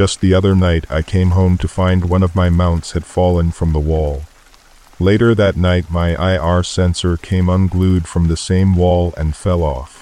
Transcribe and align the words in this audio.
Just 0.00 0.22
the 0.22 0.32
other 0.32 0.56
night 0.56 0.86
I 0.90 1.02
came 1.02 1.32
home 1.32 1.58
to 1.58 1.68
find 1.68 2.08
one 2.08 2.22
of 2.22 2.34
my 2.34 2.48
mounts 2.48 2.92
had 2.92 3.04
fallen 3.04 3.50
from 3.50 3.74
the 3.74 3.86
wall. 3.92 4.22
Later 4.98 5.34
that 5.34 5.58
night 5.58 5.90
my 5.90 6.16
IR 6.16 6.62
sensor 6.62 7.18
came 7.18 7.50
unglued 7.50 8.08
from 8.08 8.28
the 8.28 8.36
same 8.38 8.76
wall 8.76 9.12
and 9.18 9.36
fell 9.36 9.62
off. 9.62 9.92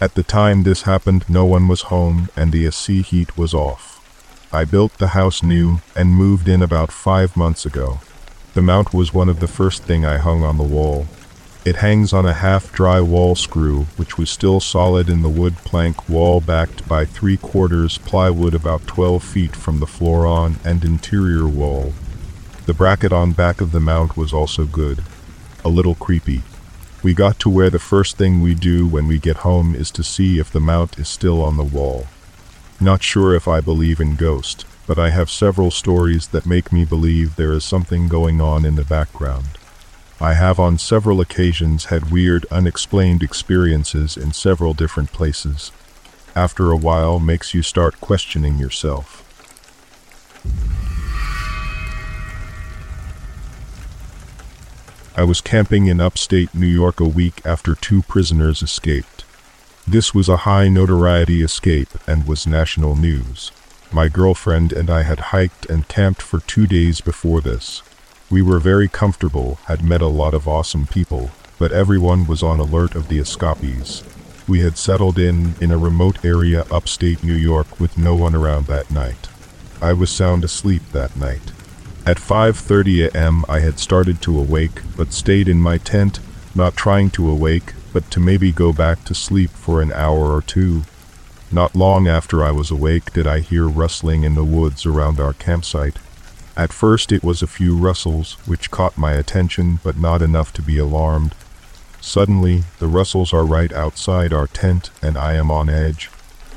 At 0.00 0.14
the 0.14 0.22
time 0.22 0.62
this 0.62 0.82
happened 0.82 1.24
no 1.28 1.44
one 1.44 1.66
was 1.66 1.90
home 1.90 2.28
and 2.36 2.52
the 2.52 2.64
AC 2.64 3.02
heat 3.02 3.36
was 3.36 3.52
off. 3.52 3.98
I 4.52 4.64
built 4.64 4.98
the 4.98 5.18
house 5.18 5.42
new 5.42 5.80
and 5.96 6.14
moved 6.14 6.46
in 6.46 6.62
about 6.62 6.92
five 6.92 7.36
months 7.36 7.66
ago. 7.66 7.98
The 8.52 8.62
mount 8.62 8.94
was 8.94 9.12
one 9.12 9.28
of 9.28 9.40
the 9.40 9.48
first 9.48 9.82
thing 9.82 10.04
I 10.04 10.18
hung 10.18 10.44
on 10.44 10.58
the 10.58 10.62
wall. 10.62 11.08
It 11.64 11.76
hangs 11.76 12.12
on 12.12 12.26
a 12.26 12.34
half-dry 12.34 13.00
wall 13.00 13.34
screw, 13.34 13.86
which 13.96 14.18
was 14.18 14.28
still 14.28 14.60
solid 14.60 15.08
in 15.08 15.22
the 15.22 15.30
wood 15.30 15.56
plank 15.64 16.10
wall 16.10 16.42
backed 16.42 16.86
by 16.86 17.06
three-quarters 17.06 17.96
plywood 17.96 18.52
about 18.52 18.86
12 18.86 19.24
feet 19.24 19.56
from 19.56 19.80
the 19.80 19.86
floor 19.86 20.26
on 20.26 20.56
and 20.62 20.84
interior 20.84 21.48
wall. 21.48 21.94
The 22.66 22.74
bracket 22.74 23.14
on 23.14 23.32
back 23.32 23.62
of 23.62 23.72
the 23.72 23.80
mount 23.80 24.14
was 24.14 24.30
also 24.30 24.66
good. 24.66 25.04
A 25.64 25.70
little 25.70 25.94
creepy. 25.94 26.42
We 27.02 27.14
got 27.14 27.38
to 27.38 27.48
where 27.48 27.70
the 27.70 27.78
first 27.78 28.18
thing 28.18 28.42
we 28.42 28.54
do 28.54 28.86
when 28.86 29.06
we 29.06 29.18
get 29.18 29.38
home 29.38 29.74
is 29.74 29.90
to 29.92 30.04
see 30.04 30.38
if 30.38 30.50
the 30.50 30.60
mount 30.60 30.98
is 30.98 31.08
still 31.08 31.42
on 31.42 31.56
the 31.56 31.64
wall. 31.64 32.08
Not 32.78 33.02
sure 33.02 33.34
if 33.34 33.48
I 33.48 33.62
believe 33.62 34.00
in 34.00 34.16
ghosts, 34.16 34.66
but 34.86 34.98
I 34.98 35.08
have 35.10 35.30
several 35.30 35.70
stories 35.70 36.28
that 36.28 36.44
make 36.44 36.74
me 36.74 36.84
believe 36.84 37.36
there 37.36 37.52
is 37.52 37.64
something 37.64 38.06
going 38.06 38.42
on 38.42 38.66
in 38.66 38.76
the 38.76 38.84
background. 38.84 39.46
I 40.24 40.32
have 40.32 40.58
on 40.58 40.78
several 40.78 41.20
occasions 41.20 41.84
had 41.86 42.10
weird, 42.10 42.46
unexplained 42.50 43.22
experiences 43.22 44.16
in 44.16 44.32
several 44.32 44.72
different 44.72 45.12
places. 45.12 45.70
After 46.34 46.70
a 46.70 46.78
while 46.78 47.20
makes 47.20 47.52
you 47.52 47.62
start 47.62 48.00
questioning 48.00 48.56
yourself. 48.56 49.20
I 55.14 55.24
was 55.24 55.42
camping 55.42 55.88
in 55.88 56.00
upstate 56.00 56.54
New 56.54 56.66
York 56.66 57.00
a 57.00 57.04
week 57.04 57.42
after 57.44 57.74
two 57.74 58.00
prisoners 58.00 58.62
escaped. 58.62 59.26
This 59.86 60.14
was 60.14 60.30
a 60.30 60.48
high 60.48 60.70
notoriety 60.70 61.42
escape 61.42 61.90
and 62.06 62.26
was 62.26 62.46
national 62.46 62.96
news. 62.96 63.52
My 63.92 64.08
girlfriend 64.08 64.72
and 64.72 64.88
I 64.88 65.02
had 65.02 65.34
hiked 65.36 65.66
and 65.66 65.86
camped 65.86 66.22
for 66.22 66.40
two 66.40 66.66
days 66.66 67.02
before 67.02 67.42
this. 67.42 67.82
We 68.34 68.42
were 68.42 68.58
very 68.58 68.88
comfortable, 68.88 69.60
had 69.66 69.84
met 69.84 70.02
a 70.02 70.08
lot 70.08 70.34
of 70.34 70.48
awesome 70.48 70.88
people, 70.88 71.30
but 71.56 71.70
everyone 71.70 72.26
was 72.26 72.42
on 72.42 72.58
alert 72.58 72.96
of 72.96 73.06
the 73.06 73.20
escapees. 73.20 74.02
We 74.48 74.58
had 74.58 74.76
settled 74.76 75.20
in 75.20 75.54
in 75.60 75.70
a 75.70 75.78
remote 75.78 76.24
area 76.24 76.64
upstate 76.68 77.22
New 77.22 77.36
York 77.36 77.78
with 77.78 77.96
no 77.96 78.16
one 78.16 78.34
around 78.34 78.66
that 78.66 78.90
night. 78.90 79.28
I 79.80 79.92
was 79.92 80.10
sound 80.10 80.42
asleep 80.42 80.82
that 80.90 81.16
night. 81.16 81.52
At 82.04 82.18
5:30 82.18 83.04
a.m. 83.06 83.44
I 83.48 83.60
had 83.60 83.78
started 83.78 84.20
to 84.22 84.36
awake, 84.36 84.82
but 84.96 85.12
stayed 85.12 85.48
in 85.48 85.60
my 85.60 85.78
tent, 85.78 86.18
not 86.56 86.74
trying 86.74 87.10
to 87.10 87.30
awake, 87.30 87.74
but 87.92 88.10
to 88.10 88.18
maybe 88.18 88.50
go 88.50 88.72
back 88.72 89.04
to 89.04 89.14
sleep 89.14 89.50
for 89.50 89.80
an 89.80 89.92
hour 89.92 90.34
or 90.34 90.42
two. 90.42 90.82
Not 91.52 91.76
long 91.76 92.08
after 92.08 92.42
I 92.42 92.50
was 92.50 92.72
awake 92.72 93.12
did 93.12 93.28
I 93.28 93.38
hear 93.38 93.68
rustling 93.68 94.24
in 94.24 94.34
the 94.34 94.50
woods 94.58 94.84
around 94.84 95.20
our 95.20 95.34
campsite. 95.34 95.98
At 96.56 96.72
first 96.72 97.10
it 97.10 97.24
was 97.24 97.42
a 97.42 97.48
few 97.48 97.76
rustles, 97.76 98.36
which 98.46 98.70
caught 98.70 98.96
my 98.96 99.12
attention, 99.12 99.80
but 99.82 99.96
not 99.96 100.22
enough 100.22 100.52
to 100.54 100.62
be 100.62 100.78
alarmed. 100.78 101.34
Suddenly, 102.00 102.64
the 102.78 102.86
rustles 102.86 103.32
are 103.32 103.44
right 103.44 103.72
outside 103.72 104.32
our 104.32 104.46
tent, 104.46 104.90
and 105.02 105.18
I 105.18 105.34
am 105.34 105.50
on 105.50 105.68
edge. 105.68 106.10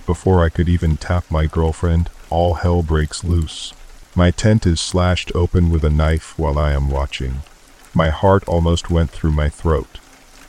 Before 0.05 0.43
I 0.43 0.49
could 0.49 0.69
even 0.69 0.97
tap 0.97 1.25
my 1.31 1.47
girlfriend, 1.47 2.09
all 2.29 2.55
hell 2.55 2.83
breaks 2.83 3.23
loose. 3.23 3.73
My 4.15 4.29
tent 4.29 4.67
is 4.67 4.79
slashed 4.79 5.31
open 5.33 5.69
with 5.69 5.83
a 5.83 5.89
knife 5.89 6.37
while 6.37 6.59
I 6.59 6.73
am 6.73 6.89
watching. 6.89 7.41
My 7.93 8.09
heart 8.09 8.47
almost 8.47 8.91
went 8.91 9.09
through 9.09 9.31
my 9.31 9.49
throat. 9.49 9.99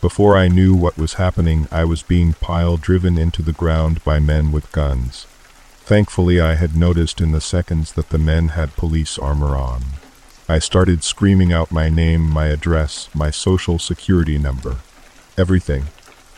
Before 0.01 0.37
I 0.37 0.49
knew 0.49 0.75
what 0.75 0.99
was 0.99 1.15
happening, 1.15 1.69
I 1.73 1.85
was 1.85 2.03
being 2.03 2.35
pile 2.35 2.77
driven 2.77 3.17
into 3.17 3.43
the 3.43 3.53
ground 3.53 4.05
by 4.05 4.21
men 4.21 4.53
with 4.53 4.71
guns. 4.73 5.27
Thankfully, 5.89 6.39
I 6.39 6.57
had 6.57 6.77
noticed 6.77 7.19
in 7.19 7.33
the 7.33 7.41
seconds 7.41 7.93
that 7.93 8.11
the 8.11 8.19
men 8.19 8.49
had 8.49 8.77
police 8.77 9.19
armor 9.19 9.57
on. 9.57 9.85
I 10.47 10.59
started 10.59 11.03
screaming 11.03 11.51
out 11.51 11.73
my 11.73 11.89
name, 11.89 12.29
my 12.29 12.49
address, 12.49 13.09
my 13.15 13.31
social 13.31 13.79
security 13.79 14.37
number. 14.37 14.77
Everything. 15.39 15.87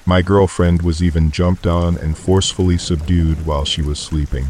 My 0.06 0.22
girlfriend 0.22 0.82
was 0.82 1.02
even 1.02 1.32
jumped 1.32 1.66
on 1.66 1.98
and 1.98 2.16
forcefully 2.16 2.78
subdued 2.78 3.44
while 3.44 3.64
she 3.64 3.82
was 3.82 3.98
sleeping. 3.98 4.46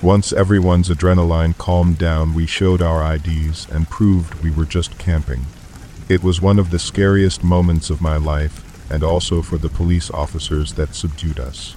Once 0.00 0.32
everyone's 0.32 0.88
adrenaline 0.88 1.58
calmed 1.58 1.98
down, 1.98 2.32
we 2.32 2.46
showed 2.46 2.80
our 2.80 3.16
IDs 3.16 3.68
and 3.68 3.90
proved 3.90 4.44
we 4.44 4.52
were 4.52 4.64
just 4.64 4.96
camping. 4.96 5.46
It 6.08 6.22
was 6.22 6.40
one 6.40 6.60
of 6.60 6.70
the 6.70 6.78
scariest 6.78 7.42
moments 7.42 7.90
of 7.90 8.00
my 8.00 8.16
life, 8.16 8.62
and 8.92 9.02
also 9.02 9.42
for 9.42 9.58
the 9.58 9.68
police 9.68 10.08
officers 10.08 10.74
that 10.74 10.94
subdued 10.94 11.40
us. 11.40 11.74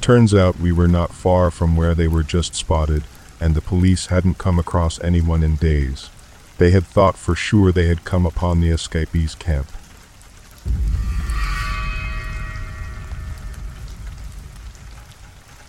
Turns 0.00 0.34
out 0.34 0.58
we 0.58 0.72
were 0.72 0.88
not 0.88 1.12
far 1.12 1.50
from 1.50 1.76
where 1.76 1.94
they 1.94 2.08
were 2.08 2.22
just 2.22 2.54
spotted, 2.54 3.04
and 3.38 3.54
the 3.54 3.60
police 3.60 4.06
hadn't 4.06 4.38
come 4.38 4.58
across 4.58 5.02
anyone 5.02 5.42
in 5.42 5.56
days. 5.56 6.08
They 6.56 6.70
had 6.70 6.86
thought 6.86 7.16
for 7.16 7.34
sure 7.34 7.70
they 7.70 7.86
had 7.86 8.04
come 8.04 8.24
upon 8.24 8.60
the 8.60 8.70
escapees' 8.70 9.34
camp. 9.34 9.70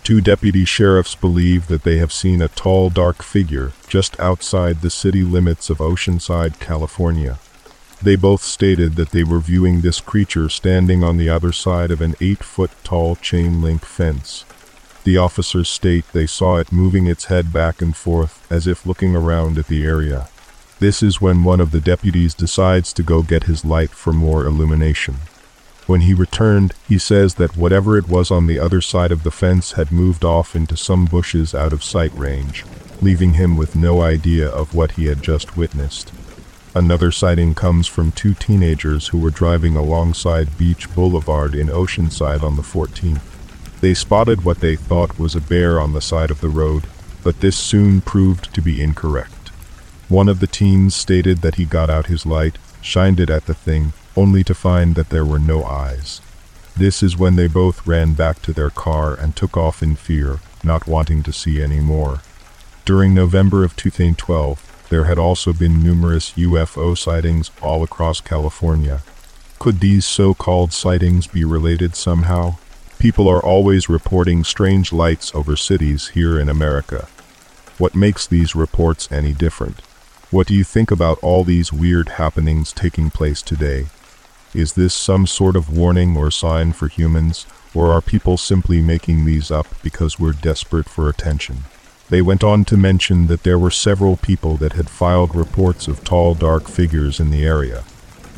Two 0.02 0.20
deputy 0.20 0.64
sheriffs 0.64 1.14
believe 1.14 1.68
that 1.68 1.84
they 1.84 1.98
have 1.98 2.12
seen 2.12 2.42
a 2.42 2.48
tall, 2.48 2.90
dark 2.90 3.22
figure 3.22 3.72
just 3.86 4.18
outside 4.18 4.80
the 4.80 4.90
city 4.90 5.22
limits 5.22 5.70
of 5.70 5.78
Oceanside, 5.78 6.58
California. 6.58 7.38
They 8.02 8.16
both 8.16 8.42
stated 8.42 8.96
that 8.96 9.10
they 9.10 9.22
were 9.22 9.38
viewing 9.38 9.80
this 9.80 10.00
creature 10.00 10.48
standing 10.48 11.04
on 11.04 11.18
the 11.18 11.28
other 11.28 11.52
side 11.52 11.92
of 11.92 12.00
an 12.00 12.16
eight-foot 12.20 12.72
tall 12.82 13.14
chain-link 13.14 13.84
fence. 13.84 14.44
The 15.04 15.16
officers 15.18 15.68
state 15.68 16.04
they 16.12 16.26
saw 16.26 16.56
it 16.56 16.72
moving 16.72 17.06
its 17.06 17.26
head 17.26 17.52
back 17.52 17.80
and 17.80 17.96
forth 17.96 18.44
as 18.50 18.66
if 18.66 18.86
looking 18.86 19.14
around 19.14 19.56
at 19.56 19.68
the 19.68 19.84
area. 19.84 20.28
This 20.80 21.00
is 21.00 21.20
when 21.20 21.44
one 21.44 21.60
of 21.60 21.70
the 21.70 21.80
deputies 21.80 22.34
decides 22.34 22.92
to 22.94 23.04
go 23.04 23.22
get 23.22 23.44
his 23.44 23.64
light 23.64 23.90
for 23.90 24.12
more 24.12 24.46
illumination. 24.46 25.18
When 25.86 26.00
he 26.00 26.12
returned, 26.12 26.74
he 26.88 26.98
says 26.98 27.36
that 27.36 27.56
whatever 27.56 27.96
it 27.96 28.08
was 28.08 28.32
on 28.32 28.48
the 28.48 28.58
other 28.58 28.80
side 28.80 29.12
of 29.12 29.22
the 29.22 29.30
fence 29.30 29.72
had 29.72 29.92
moved 29.92 30.24
off 30.24 30.56
into 30.56 30.76
some 30.76 31.04
bushes 31.04 31.54
out 31.54 31.72
of 31.72 31.84
sight 31.84 32.12
range, 32.14 32.64
leaving 33.00 33.34
him 33.34 33.56
with 33.56 33.76
no 33.76 34.00
idea 34.00 34.48
of 34.48 34.74
what 34.74 34.92
he 34.92 35.06
had 35.06 35.22
just 35.22 35.56
witnessed. 35.56 36.12
Another 36.74 37.12
sighting 37.12 37.54
comes 37.54 37.86
from 37.86 38.12
two 38.12 38.32
teenagers 38.32 39.08
who 39.08 39.18
were 39.18 39.30
driving 39.30 39.76
alongside 39.76 40.56
Beach 40.56 40.92
Boulevard 40.94 41.54
in 41.54 41.66
Oceanside 41.66 42.42
on 42.42 42.56
the 42.56 42.62
14th. 42.62 43.20
They 43.82 43.92
spotted 43.92 44.42
what 44.42 44.60
they 44.60 44.76
thought 44.76 45.18
was 45.18 45.34
a 45.34 45.40
bear 45.40 45.78
on 45.78 45.92
the 45.92 46.00
side 46.00 46.30
of 46.30 46.40
the 46.40 46.48
road, 46.48 46.84
but 47.22 47.40
this 47.40 47.58
soon 47.58 48.00
proved 48.00 48.54
to 48.54 48.62
be 48.62 48.80
incorrect. 48.80 49.50
One 50.08 50.30
of 50.30 50.40
the 50.40 50.46
teens 50.46 50.94
stated 50.94 51.42
that 51.42 51.56
he 51.56 51.66
got 51.66 51.90
out 51.90 52.06
his 52.06 52.24
light, 52.24 52.56
shined 52.80 53.20
it 53.20 53.28
at 53.28 53.44
the 53.44 53.54
thing, 53.54 53.92
only 54.16 54.42
to 54.44 54.54
find 54.54 54.94
that 54.94 55.10
there 55.10 55.26
were 55.26 55.38
no 55.38 55.64
eyes. 55.64 56.22
This 56.74 57.02
is 57.02 57.18
when 57.18 57.36
they 57.36 57.48
both 57.48 57.86
ran 57.86 58.14
back 58.14 58.40
to 58.42 58.52
their 58.54 58.70
car 58.70 59.14
and 59.14 59.36
took 59.36 59.58
off 59.58 59.82
in 59.82 59.94
fear, 59.94 60.40
not 60.64 60.86
wanting 60.86 61.22
to 61.24 61.34
see 61.34 61.62
any 61.62 61.80
more. 61.80 62.22
During 62.86 63.12
November 63.12 63.62
of 63.62 63.76
2012, 63.76 64.71
there 64.92 65.04
had 65.04 65.18
also 65.18 65.54
been 65.54 65.82
numerous 65.82 66.32
UFO 66.32 66.96
sightings 66.96 67.50
all 67.62 67.82
across 67.82 68.20
California. 68.20 69.02
Could 69.58 69.80
these 69.80 70.04
so-called 70.04 70.72
sightings 70.74 71.26
be 71.26 71.44
related 71.44 71.96
somehow? 71.96 72.56
People 72.98 73.26
are 73.26 73.42
always 73.42 73.88
reporting 73.88 74.44
strange 74.44 74.92
lights 74.92 75.34
over 75.34 75.56
cities 75.56 76.08
here 76.08 76.38
in 76.38 76.50
America. 76.50 77.08
What 77.78 77.94
makes 77.94 78.26
these 78.26 78.54
reports 78.54 79.10
any 79.10 79.32
different? 79.32 79.80
What 80.30 80.46
do 80.46 80.52
you 80.54 80.62
think 80.62 80.90
about 80.90 81.18
all 81.22 81.42
these 81.42 81.72
weird 81.72 82.10
happenings 82.10 82.70
taking 82.70 83.10
place 83.10 83.40
today? 83.40 83.86
Is 84.52 84.74
this 84.74 84.92
some 84.92 85.26
sort 85.26 85.56
of 85.56 85.74
warning 85.74 86.18
or 86.18 86.30
sign 86.30 86.74
for 86.74 86.88
humans, 86.88 87.46
or 87.72 87.92
are 87.92 88.02
people 88.02 88.36
simply 88.36 88.82
making 88.82 89.24
these 89.24 89.50
up 89.50 89.68
because 89.82 90.20
we're 90.20 90.32
desperate 90.32 90.88
for 90.88 91.08
attention? 91.08 91.64
They 92.10 92.22
went 92.22 92.44
on 92.44 92.64
to 92.66 92.76
mention 92.76 93.26
that 93.28 93.42
there 93.42 93.58
were 93.58 93.70
several 93.70 94.16
people 94.16 94.56
that 94.58 94.74
had 94.74 94.90
filed 94.90 95.34
reports 95.34 95.88
of 95.88 96.04
tall 96.04 96.34
dark 96.34 96.68
figures 96.68 97.20
in 97.20 97.30
the 97.30 97.44
area. 97.44 97.84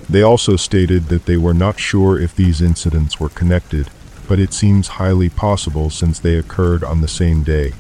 They 0.09 0.23
also 0.23 0.57
stated 0.57 1.05
that 1.09 1.27
they 1.27 1.37
were 1.37 1.55
not 1.55 1.81
sure 1.81 2.19
if 2.19 2.37
these 2.37 2.61
incidents 2.61 3.19
were 3.19 3.31
connected, 3.31 3.89
but 4.29 4.39
it 4.39 4.53
seems 4.53 4.89
highly 4.89 5.29
possible 5.29 5.91
since 5.91 6.19
they 6.19 6.37
occurred 6.37 6.85
on 6.85 7.01
the 7.01 7.09
same 7.09 7.43
day. 7.43 7.73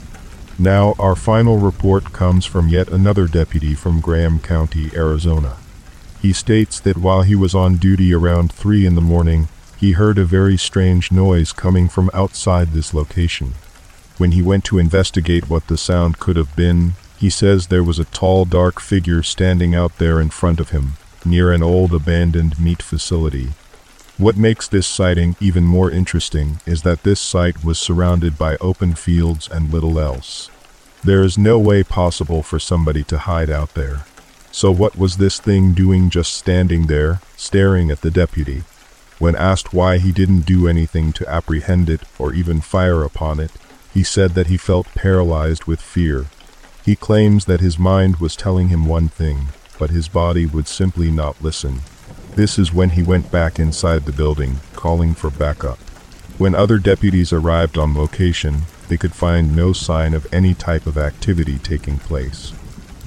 Now, 0.58 0.94
our 0.98 1.16
final 1.16 1.58
report 1.58 2.12
comes 2.12 2.46
from 2.46 2.68
yet 2.68 2.88
another 2.88 3.26
deputy 3.26 3.74
from 3.74 4.00
Graham 4.00 4.38
County, 4.38 4.90
Arizona. 4.94 5.56
He 6.22 6.32
states 6.32 6.80
that 6.80 6.96
while 6.96 7.22
he 7.22 7.34
was 7.34 7.54
on 7.54 7.76
duty 7.76 8.14
around 8.14 8.52
3 8.52 8.86
in 8.86 8.94
the 8.94 9.00
morning, 9.00 9.48
he 9.76 9.92
heard 9.92 10.16
a 10.16 10.24
very 10.24 10.56
strange 10.56 11.12
noise 11.12 11.52
coming 11.52 11.88
from 11.88 12.10
outside 12.14 12.68
this 12.68 12.94
location. 12.94 13.54
When 14.16 14.32
he 14.32 14.42
went 14.42 14.64
to 14.66 14.78
investigate 14.78 15.50
what 15.50 15.66
the 15.66 15.76
sound 15.76 16.20
could 16.20 16.36
have 16.36 16.54
been, 16.54 16.94
he 17.18 17.30
says 17.30 17.66
there 17.66 17.82
was 17.82 17.98
a 17.98 18.04
tall, 18.04 18.44
dark 18.44 18.80
figure 18.80 19.22
standing 19.22 19.74
out 19.74 19.98
there 19.98 20.20
in 20.20 20.30
front 20.30 20.60
of 20.60 20.70
him, 20.70 20.96
near 21.24 21.52
an 21.52 21.62
old 21.62 21.92
abandoned 21.92 22.58
meat 22.58 22.82
facility. 22.82 23.50
What 24.16 24.36
makes 24.36 24.68
this 24.68 24.86
sighting 24.86 25.34
even 25.40 25.64
more 25.64 25.90
interesting 25.90 26.60
is 26.66 26.82
that 26.82 27.02
this 27.02 27.20
site 27.20 27.64
was 27.64 27.80
surrounded 27.80 28.38
by 28.38 28.56
open 28.58 28.94
fields 28.94 29.48
and 29.48 29.72
little 29.72 29.98
else. 29.98 30.48
There 31.02 31.22
is 31.22 31.36
no 31.36 31.58
way 31.58 31.82
possible 31.82 32.42
for 32.42 32.60
somebody 32.60 33.02
to 33.04 33.18
hide 33.18 33.50
out 33.50 33.74
there. 33.74 34.04
So 34.52 34.70
what 34.70 34.96
was 34.96 35.16
this 35.16 35.40
thing 35.40 35.72
doing 35.72 36.10
just 36.10 36.32
standing 36.32 36.86
there, 36.86 37.20
staring 37.36 37.90
at 37.90 38.02
the 38.02 38.10
deputy? 38.12 38.62
When 39.18 39.34
asked 39.34 39.74
why 39.74 39.98
he 39.98 40.12
didn't 40.12 40.42
do 40.42 40.68
anything 40.68 41.12
to 41.14 41.28
apprehend 41.28 41.90
it 41.90 42.02
or 42.16 42.32
even 42.32 42.60
fire 42.60 43.02
upon 43.02 43.40
it, 43.40 43.50
he 43.94 44.02
said 44.02 44.32
that 44.32 44.48
he 44.48 44.56
felt 44.56 44.92
paralyzed 44.94 45.64
with 45.64 45.80
fear. 45.80 46.26
He 46.84 46.96
claims 46.96 47.44
that 47.44 47.60
his 47.60 47.78
mind 47.78 48.16
was 48.16 48.34
telling 48.34 48.68
him 48.68 48.86
one 48.86 49.08
thing, 49.08 49.46
but 49.78 49.90
his 49.90 50.08
body 50.08 50.44
would 50.44 50.66
simply 50.66 51.12
not 51.12 51.40
listen. 51.40 51.80
This 52.34 52.58
is 52.58 52.74
when 52.74 52.90
he 52.90 53.02
went 53.04 53.30
back 53.30 53.60
inside 53.60 54.04
the 54.04 54.12
building, 54.12 54.58
calling 54.74 55.14
for 55.14 55.30
backup. 55.30 55.78
When 56.36 56.56
other 56.56 56.78
deputies 56.78 57.32
arrived 57.32 57.78
on 57.78 57.94
location, 57.94 58.62
they 58.88 58.96
could 58.96 59.14
find 59.14 59.54
no 59.54 59.72
sign 59.72 60.12
of 60.12 60.26
any 60.32 60.52
type 60.52 60.86
of 60.86 60.98
activity 60.98 61.58
taking 61.58 61.98
place. 61.98 62.52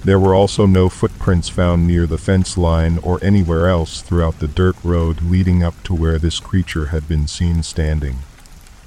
There 0.05 0.19
were 0.19 0.33
also 0.33 0.65
no 0.65 0.87
footprints 0.87 1.49
found 1.49 1.85
near 1.85 2.05
the 2.07 2.17
fence 2.17 2.57
line 2.57 2.97
or 2.99 3.19
anywhere 3.21 3.67
else 3.67 4.01
throughout 4.01 4.39
the 4.39 4.47
dirt 4.47 4.77
road 4.81 5.21
leading 5.21 5.63
up 5.63 5.83
to 5.83 5.93
where 5.93 6.17
this 6.17 6.39
creature 6.39 6.87
had 6.87 7.09
been 7.09 7.27
seen 7.27 7.61
standing. 7.61 8.19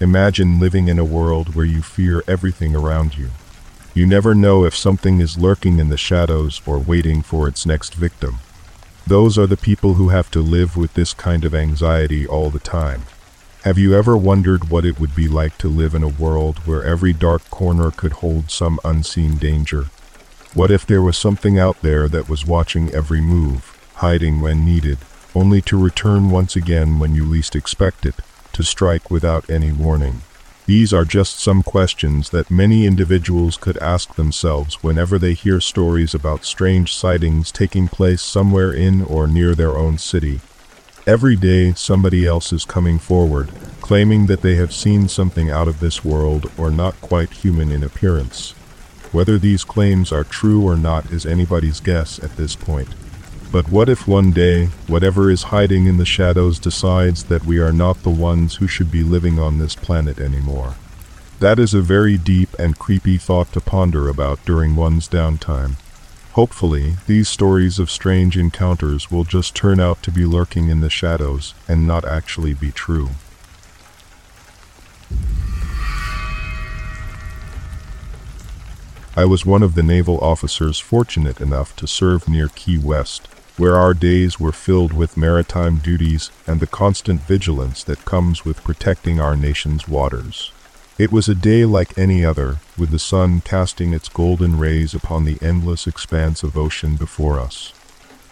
Imagine 0.02 0.58
living 0.58 0.88
in 0.88 0.98
a 0.98 1.04
world 1.04 1.54
where 1.54 1.66
you 1.66 1.82
fear 1.82 2.24
everything 2.26 2.74
around 2.74 3.18
you. 3.18 3.28
You 3.92 4.06
never 4.06 4.34
know 4.34 4.64
if 4.64 4.74
something 4.74 5.20
is 5.20 5.36
lurking 5.36 5.78
in 5.78 5.90
the 5.90 5.98
shadows 5.98 6.62
or 6.64 6.78
waiting 6.78 7.20
for 7.20 7.46
its 7.46 7.66
next 7.66 7.96
victim. 7.96 8.38
Those 9.06 9.36
are 9.36 9.46
the 9.46 9.58
people 9.58 9.94
who 9.94 10.08
have 10.08 10.30
to 10.30 10.40
live 10.40 10.74
with 10.74 10.94
this 10.94 11.12
kind 11.12 11.44
of 11.44 11.54
anxiety 11.54 12.26
all 12.26 12.48
the 12.48 12.58
time. 12.58 13.02
Have 13.64 13.76
you 13.76 13.94
ever 13.94 14.16
wondered 14.16 14.70
what 14.70 14.86
it 14.86 14.98
would 14.98 15.14
be 15.14 15.28
like 15.28 15.58
to 15.58 15.68
live 15.68 15.94
in 15.94 16.02
a 16.02 16.08
world 16.08 16.60
where 16.60 16.82
every 16.82 17.12
dark 17.12 17.50
corner 17.50 17.90
could 17.90 18.12
hold 18.12 18.50
some 18.50 18.80
unseen 18.82 19.36
danger? 19.36 19.88
What 20.54 20.70
if 20.70 20.86
there 20.86 21.02
was 21.02 21.18
something 21.18 21.58
out 21.58 21.82
there 21.82 22.08
that 22.08 22.26
was 22.26 22.46
watching 22.46 22.88
every 22.94 23.20
move, 23.20 23.78
hiding 23.96 24.40
when 24.40 24.64
needed, 24.64 24.96
only 25.34 25.60
to 25.60 25.76
return 25.78 26.30
once 26.30 26.56
again 26.56 26.98
when 26.98 27.14
you 27.14 27.26
least 27.26 27.54
expect 27.54 28.06
it, 28.06 28.14
to 28.52 28.62
strike 28.62 29.10
without 29.10 29.48
any 29.48 29.72
warning? 29.72 30.22
These 30.66 30.92
are 30.92 31.04
just 31.04 31.40
some 31.40 31.62
questions 31.64 32.30
that 32.30 32.50
many 32.50 32.86
individuals 32.86 33.56
could 33.56 33.76
ask 33.78 34.14
themselves 34.14 34.84
whenever 34.84 35.18
they 35.18 35.34
hear 35.34 35.60
stories 35.60 36.14
about 36.14 36.44
strange 36.44 36.94
sightings 36.94 37.50
taking 37.50 37.88
place 37.88 38.22
somewhere 38.22 38.72
in 38.72 39.02
or 39.02 39.26
near 39.26 39.54
their 39.54 39.76
own 39.76 39.98
city. 39.98 40.40
Every 41.06 41.34
day, 41.34 41.72
somebody 41.72 42.26
else 42.26 42.52
is 42.52 42.64
coming 42.64 42.98
forward, 42.98 43.50
claiming 43.80 44.26
that 44.26 44.42
they 44.42 44.54
have 44.56 44.72
seen 44.72 45.08
something 45.08 45.50
out 45.50 45.66
of 45.66 45.80
this 45.80 46.04
world 46.04 46.48
or 46.56 46.70
not 46.70 47.00
quite 47.00 47.32
human 47.32 47.72
in 47.72 47.82
appearance. 47.82 48.52
Whether 49.10 49.38
these 49.38 49.64
claims 49.64 50.12
are 50.12 50.22
true 50.22 50.62
or 50.62 50.76
not 50.76 51.10
is 51.10 51.26
anybody's 51.26 51.80
guess 51.80 52.22
at 52.22 52.36
this 52.36 52.54
point. 52.54 52.90
But 53.52 53.68
what 53.68 53.88
if 53.88 54.06
one 54.06 54.30
day, 54.30 54.66
whatever 54.86 55.28
is 55.28 55.44
hiding 55.44 55.86
in 55.86 55.96
the 55.96 56.04
shadows 56.04 56.60
decides 56.60 57.24
that 57.24 57.44
we 57.44 57.58
are 57.58 57.72
not 57.72 58.04
the 58.04 58.10
ones 58.10 58.56
who 58.56 58.68
should 58.68 58.92
be 58.92 59.02
living 59.02 59.40
on 59.40 59.58
this 59.58 59.74
planet 59.74 60.20
anymore? 60.20 60.76
That 61.40 61.58
is 61.58 61.74
a 61.74 61.80
very 61.80 62.16
deep 62.16 62.54
and 62.60 62.78
creepy 62.78 63.18
thought 63.18 63.52
to 63.54 63.60
ponder 63.60 64.08
about 64.08 64.44
during 64.44 64.76
one's 64.76 65.08
downtime. 65.08 65.74
Hopefully, 66.34 66.94
these 67.08 67.28
stories 67.28 67.80
of 67.80 67.90
strange 67.90 68.36
encounters 68.36 69.10
will 69.10 69.24
just 69.24 69.56
turn 69.56 69.80
out 69.80 70.00
to 70.04 70.12
be 70.12 70.24
lurking 70.24 70.68
in 70.68 70.80
the 70.80 70.88
shadows 70.88 71.54
and 71.66 71.88
not 71.88 72.04
actually 72.04 72.54
be 72.54 72.70
true. 72.70 73.10
I 79.16 79.24
was 79.24 79.44
one 79.44 79.64
of 79.64 79.74
the 79.74 79.82
naval 79.82 80.18
officers 80.18 80.78
fortunate 80.78 81.40
enough 81.40 81.74
to 81.76 81.88
serve 81.88 82.28
near 82.28 82.46
Key 82.46 82.78
West, 82.78 83.26
where 83.60 83.76
our 83.76 83.92
days 83.92 84.40
were 84.40 84.52
filled 84.52 84.90
with 84.90 85.18
maritime 85.18 85.76
duties 85.76 86.30
and 86.46 86.60
the 86.60 86.66
constant 86.66 87.20
vigilance 87.20 87.84
that 87.84 88.06
comes 88.06 88.42
with 88.42 88.64
protecting 88.64 89.20
our 89.20 89.36
nation's 89.36 89.86
waters. 89.86 90.50
It 90.96 91.12
was 91.12 91.28
a 91.28 91.34
day 91.34 91.66
like 91.66 91.98
any 91.98 92.24
other, 92.24 92.60
with 92.78 92.88
the 92.88 92.98
sun 92.98 93.42
casting 93.42 93.92
its 93.92 94.08
golden 94.08 94.58
rays 94.58 94.94
upon 94.94 95.26
the 95.26 95.36
endless 95.42 95.86
expanse 95.86 96.42
of 96.42 96.56
ocean 96.56 96.96
before 96.96 97.38
us. 97.38 97.74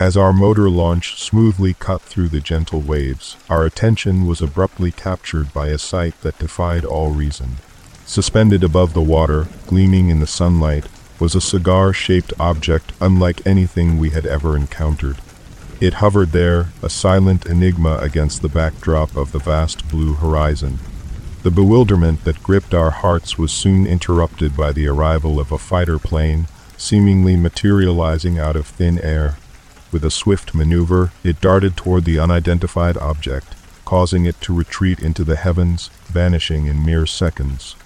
As 0.01 0.17
our 0.17 0.33
motor 0.33 0.71
launch 0.71 1.21
smoothly 1.21 1.75
cut 1.75 2.01
through 2.01 2.31
the 2.31 2.41
gentle 2.41 2.81
waves, 2.81 3.37
our 3.51 3.67
attention 3.67 4.27
was 4.27 4.41
abruptly 4.41 4.93
captured 4.93 5.53
by 5.53 5.67
a 5.69 5.77
sight 5.77 6.19
that 6.23 6.39
defied 6.39 6.87
all 6.87 7.11
reason. 7.11 7.59
Suspended 8.07 8.65
above 8.65 8.95
the 8.95 9.03
water, 9.03 9.47
gleaming 9.67 10.09
in 10.09 10.21
the 10.21 10.27
sunlight, 10.27 10.87
was 11.20 11.35
a 11.35 11.41
cigar-shaped 11.41 12.32
object 12.38 12.93
unlike 13.00 13.47
anything 13.47 13.99
we 13.99 14.11
had 14.11 14.26
ever 14.26 14.56
encountered. 14.56 15.17
It 15.81 15.94
hovered 15.94 16.32
there, 16.32 16.69
a 16.82 16.91
silent 16.91 17.47
enigma 17.47 17.99
against 17.99 18.43
the 18.43 18.49
backdrop 18.49 19.17
of 19.17 19.32
the 19.32 19.38
vast 19.38 19.88
blue 19.88 20.15
horizon. 20.15 20.81
The 21.44 21.53
bewilderment 21.53 22.25
that 22.25 22.43
gripped 22.43 22.75
our 22.75 22.91
hearts 22.91 23.38
was 23.38 23.53
soon 23.53 23.87
interrupted 23.87 24.56
by 24.56 24.73
the 24.73 24.88
arrival 24.88 25.38
of 25.38 25.53
a 25.53 25.59
fighter 25.59 25.99
plane, 26.00 26.49
seemingly 26.76 27.37
materializing 27.37 28.38
out 28.38 28.56
of 28.56 28.67
thin 28.67 28.99
air. 28.99 29.38
With 29.93 30.05
a 30.05 30.11
swift 30.11 30.55
maneuver, 30.55 31.12
it 31.23 31.41
darted 31.41 31.76
toward 31.76 32.05
the 32.05 32.19
unidentified 32.19 32.97
object, 32.97 33.55
causing 33.85 34.26
it 34.26 34.41
to 34.43 34.55
retreat 34.55 34.99
into 34.99 35.23
the 35.25 35.37
heavens, 35.37 35.91
vanishing 36.06 36.67
in 36.67 36.85
mere 36.85 37.06
seconds. 37.06 37.76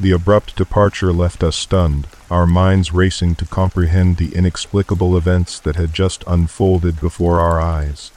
The 0.00 0.10
abrupt 0.10 0.56
departure 0.56 1.12
left 1.12 1.44
us 1.44 1.54
stunned, 1.54 2.08
our 2.30 2.46
minds 2.46 2.92
racing 2.92 3.36
to 3.36 3.46
comprehend 3.46 4.16
the 4.16 4.34
inexplicable 4.34 5.16
events 5.16 5.60
that 5.60 5.76
had 5.76 5.94
just 5.94 6.24
unfolded 6.26 7.00
before 7.00 7.38
our 7.38 7.60
eyes. 7.60 8.10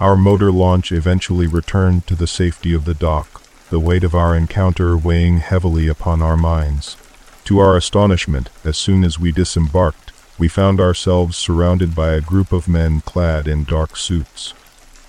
Our 0.00 0.16
motor 0.16 0.52
launch 0.52 0.92
eventually 0.92 1.46
returned 1.46 2.06
to 2.08 2.14
the 2.14 2.26
safety 2.26 2.74
of 2.74 2.84
the 2.84 2.94
dock, 2.94 3.42
the 3.70 3.80
weight 3.80 4.04
of 4.04 4.14
our 4.14 4.36
encounter 4.36 4.96
weighing 4.96 5.38
heavily 5.38 5.88
upon 5.88 6.20
our 6.20 6.36
minds. 6.36 6.96
To 7.44 7.58
our 7.58 7.76
astonishment, 7.76 8.50
as 8.62 8.76
soon 8.76 9.02
as 9.02 9.18
we 9.18 9.32
disembarked, 9.32 10.12
we 10.38 10.48
found 10.48 10.80
ourselves 10.80 11.36
surrounded 11.36 11.94
by 11.94 12.10
a 12.10 12.20
group 12.20 12.52
of 12.52 12.68
men 12.68 13.00
clad 13.00 13.48
in 13.48 13.64
dark 13.64 13.96
suits. 13.96 14.52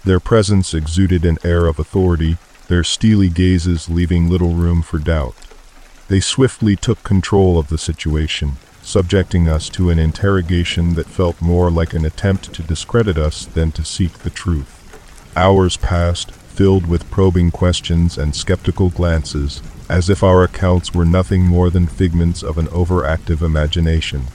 Their 0.05 0.19
presence 0.19 0.73
exuded 0.73 1.25
an 1.25 1.39
air 1.43 1.65
of 1.65 1.77
authority, 1.77 2.37
their 2.67 2.83
steely 2.83 3.29
gazes 3.29 3.89
leaving 3.89 4.29
little 4.29 4.53
room 4.53 4.81
for 4.81 4.97
doubt. 4.97 5.35
They 6.07 6.19
swiftly 6.19 6.75
took 6.75 7.03
control 7.03 7.57
of 7.57 7.69
the 7.69 7.79
situation, 7.79 8.57
subjecting 8.83 9.47
us 9.47 9.69
to 9.69 9.89
an 9.89 9.97
interrogation 9.97 10.93
that 10.93 11.07
felt 11.07 11.41
more 11.41 11.71
like 11.71 11.95
an 11.95 12.05
attempt 12.05 12.53
to 12.53 12.61
discredit 12.61 13.17
us 13.17 13.45
than 13.45 13.71
to 13.71 13.83
seek 13.83 14.19
the 14.19 14.29
truth. 14.29 14.81
Hours 15.35 15.77
passed, 15.77 16.31
filled 16.31 16.85
with 16.85 17.09
probing 17.09 17.49
questions 17.49 18.17
and 18.19 18.35
skeptical 18.35 18.89
glances, 18.89 19.63
as 19.89 20.09
if 20.09 20.23
our 20.23 20.43
accounts 20.43 20.93
were 20.93 21.05
nothing 21.05 21.41
more 21.41 21.71
than 21.71 21.87
figments 21.87 22.43
of 22.43 22.59
an 22.59 22.67
overactive 22.67 23.41
imagination. 23.41 24.25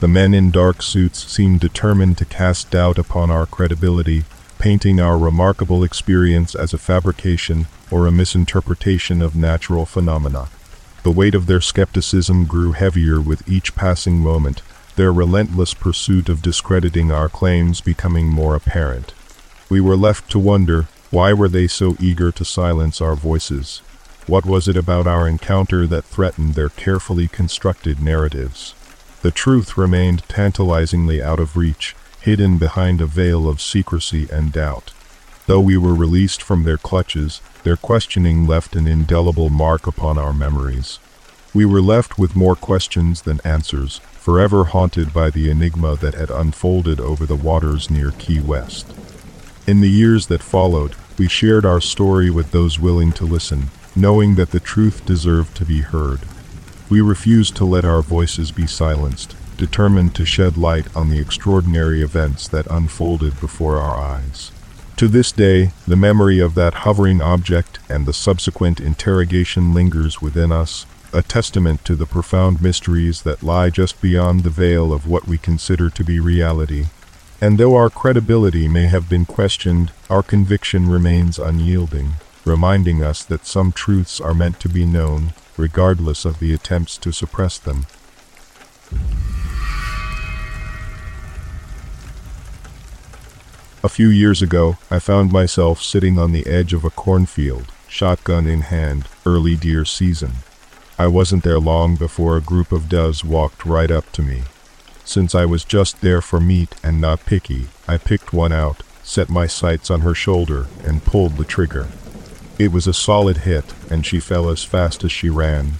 The 0.00 0.08
men 0.08 0.34
in 0.34 0.50
dark 0.50 0.82
suits 0.82 1.24
seemed 1.30 1.60
determined 1.60 2.18
to 2.18 2.24
cast 2.24 2.70
doubt 2.70 2.98
upon 2.98 3.30
our 3.30 3.46
credibility, 3.46 4.24
painting 4.58 5.00
our 5.00 5.16
remarkable 5.16 5.84
experience 5.84 6.54
as 6.54 6.74
a 6.74 6.78
fabrication 6.78 7.68
or 7.90 8.06
a 8.06 8.12
misinterpretation 8.12 9.22
of 9.22 9.36
natural 9.36 9.86
phenomena. 9.86 10.48
The 11.06 11.12
weight 11.12 11.36
of 11.36 11.46
their 11.46 11.60
skepticism 11.60 12.46
grew 12.46 12.72
heavier 12.72 13.20
with 13.20 13.48
each 13.48 13.76
passing 13.76 14.18
moment, 14.18 14.60
their 14.96 15.12
relentless 15.12 15.72
pursuit 15.72 16.28
of 16.28 16.42
discrediting 16.42 17.12
our 17.12 17.28
claims 17.28 17.80
becoming 17.80 18.26
more 18.26 18.56
apparent. 18.56 19.14
We 19.68 19.80
were 19.80 19.96
left 19.96 20.28
to 20.32 20.40
wonder, 20.40 20.88
why 21.12 21.32
were 21.32 21.48
they 21.48 21.68
so 21.68 21.96
eager 22.00 22.32
to 22.32 22.44
silence 22.44 23.00
our 23.00 23.14
voices? 23.14 23.82
What 24.26 24.44
was 24.44 24.66
it 24.66 24.76
about 24.76 25.06
our 25.06 25.28
encounter 25.28 25.86
that 25.86 26.06
threatened 26.06 26.54
their 26.54 26.70
carefully 26.70 27.28
constructed 27.28 28.02
narratives? 28.02 28.74
The 29.22 29.30
truth 29.30 29.78
remained 29.78 30.28
tantalizingly 30.28 31.22
out 31.22 31.38
of 31.38 31.56
reach, 31.56 31.94
hidden 32.20 32.58
behind 32.58 33.00
a 33.00 33.06
veil 33.06 33.48
of 33.48 33.60
secrecy 33.60 34.26
and 34.32 34.50
doubt. 34.50 34.92
Though 35.46 35.60
we 35.60 35.76
were 35.76 35.94
released 35.94 36.42
from 36.42 36.64
their 36.64 36.78
clutches, 36.78 37.40
their 37.66 37.76
questioning 37.76 38.46
left 38.46 38.76
an 38.76 38.86
indelible 38.86 39.48
mark 39.48 39.88
upon 39.88 40.16
our 40.16 40.32
memories. 40.32 41.00
We 41.52 41.64
were 41.64 41.82
left 41.82 42.16
with 42.16 42.36
more 42.36 42.54
questions 42.54 43.22
than 43.22 43.40
answers, 43.44 43.98
forever 44.12 44.66
haunted 44.66 45.12
by 45.12 45.30
the 45.30 45.50
enigma 45.50 45.96
that 45.96 46.14
had 46.14 46.30
unfolded 46.30 47.00
over 47.00 47.26
the 47.26 47.34
waters 47.34 47.90
near 47.90 48.12
Key 48.12 48.38
West. 48.38 48.94
In 49.66 49.80
the 49.80 49.90
years 49.90 50.28
that 50.28 50.44
followed, 50.44 50.94
we 51.18 51.26
shared 51.26 51.66
our 51.66 51.80
story 51.80 52.30
with 52.30 52.52
those 52.52 52.78
willing 52.78 53.10
to 53.14 53.24
listen, 53.24 53.70
knowing 53.96 54.36
that 54.36 54.52
the 54.52 54.60
truth 54.60 55.04
deserved 55.04 55.56
to 55.56 55.64
be 55.64 55.80
heard. 55.80 56.20
We 56.88 57.00
refused 57.00 57.56
to 57.56 57.64
let 57.64 57.84
our 57.84 58.00
voices 58.00 58.52
be 58.52 58.68
silenced, 58.68 59.34
determined 59.56 60.14
to 60.14 60.24
shed 60.24 60.56
light 60.56 60.86
on 60.94 61.10
the 61.10 61.18
extraordinary 61.18 62.00
events 62.00 62.46
that 62.46 62.70
unfolded 62.70 63.40
before 63.40 63.78
our 63.78 63.96
eyes. 63.98 64.52
To 64.96 65.08
this 65.08 65.30
day, 65.30 65.72
the 65.86 65.94
memory 65.94 66.38
of 66.38 66.54
that 66.54 66.72
hovering 66.72 67.20
object 67.20 67.80
and 67.86 68.06
the 68.06 68.14
subsequent 68.14 68.80
interrogation 68.80 69.74
lingers 69.74 70.22
within 70.22 70.50
us, 70.50 70.86
a 71.12 71.20
testament 71.20 71.84
to 71.84 71.94
the 71.94 72.06
profound 72.06 72.62
mysteries 72.62 73.20
that 73.20 73.42
lie 73.42 73.68
just 73.68 74.00
beyond 74.00 74.42
the 74.42 74.48
veil 74.48 74.94
of 74.94 75.06
what 75.06 75.28
we 75.28 75.36
consider 75.36 75.90
to 75.90 76.02
be 76.02 76.18
reality. 76.18 76.86
And 77.42 77.58
though 77.58 77.76
our 77.76 77.90
credibility 77.90 78.68
may 78.68 78.86
have 78.86 79.06
been 79.06 79.26
questioned, 79.26 79.92
our 80.08 80.22
conviction 80.22 80.88
remains 80.88 81.38
unyielding, 81.38 82.14
reminding 82.46 83.04
us 83.04 83.22
that 83.22 83.44
some 83.44 83.72
truths 83.72 84.18
are 84.18 84.32
meant 84.32 84.60
to 84.60 84.68
be 84.70 84.86
known, 84.86 85.34
regardless 85.58 86.24
of 86.24 86.38
the 86.38 86.54
attempts 86.54 86.96
to 86.98 87.12
suppress 87.12 87.58
them. 87.58 87.84
A 93.86 93.88
few 93.88 94.08
years 94.08 94.42
ago, 94.42 94.78
I 94.90 94.98
found 94.98 95.30
myself 95.30 95.80
sitting 95.80 96.18
on 96.18 96.32
the 96.32 96.44
edge 96.48 96.72
of 96.72 96.82
a 96.84 96.90
cornfield, 96.90 97.70
shotgun 97.86 98.48
in 98.48 98.62
hand, 98.62 99.06
early 99.24 99.54
deer 99.54 99.84
season. 99.84 100.32
I 100.98 101.06
wasn't 101.06 101.44
there 101.44 101.60
long 101.60 101.94
before 101.94 102.36
a 102.36 102.40
group 102.40 102.72
of 102.72 102.88
does 102.88 103.24
walked 103.24 103.64
right 103.64 103.92
up 103.92 104.10
to 104.14 104.22
me. 104.22 104.42
Since 105.04 105.36
I 105.36 105.44
was 105.44 105.64
just 105.64 106.00
there 106.00 106.20
for 106.20 106.40
meat 106.40 106.74
and 106.82 107.00
not 107.00 107.26
picky, 107.26 107.68
I 107.86 107.96
picked 107.96 108.32
one 108.32 108.50
out, 108.50 108.82
set 109.04 109.28
my 109.30 109.46
sights 109.46 109.88
on 109.88 110.00
her 110.00 110.16
shoulder, 110.16 110.66
and 110.82 111.04
pulled 111.04 111.36
the 111.36 111.44
trigger. 111.44 111.86
It 112.58 112.72
was 112.72 112.88
a 112.88 112.92
solid 112.92 113.36
hit, 113.46 113.72
and 113.88 114.04
she 114.04 114.18
fell 114.18 114.48
as 114.48 114.64
fast 114.64 115.04
as 115.04 115.12
she 115.12 115.30
ran. 115.30 115.74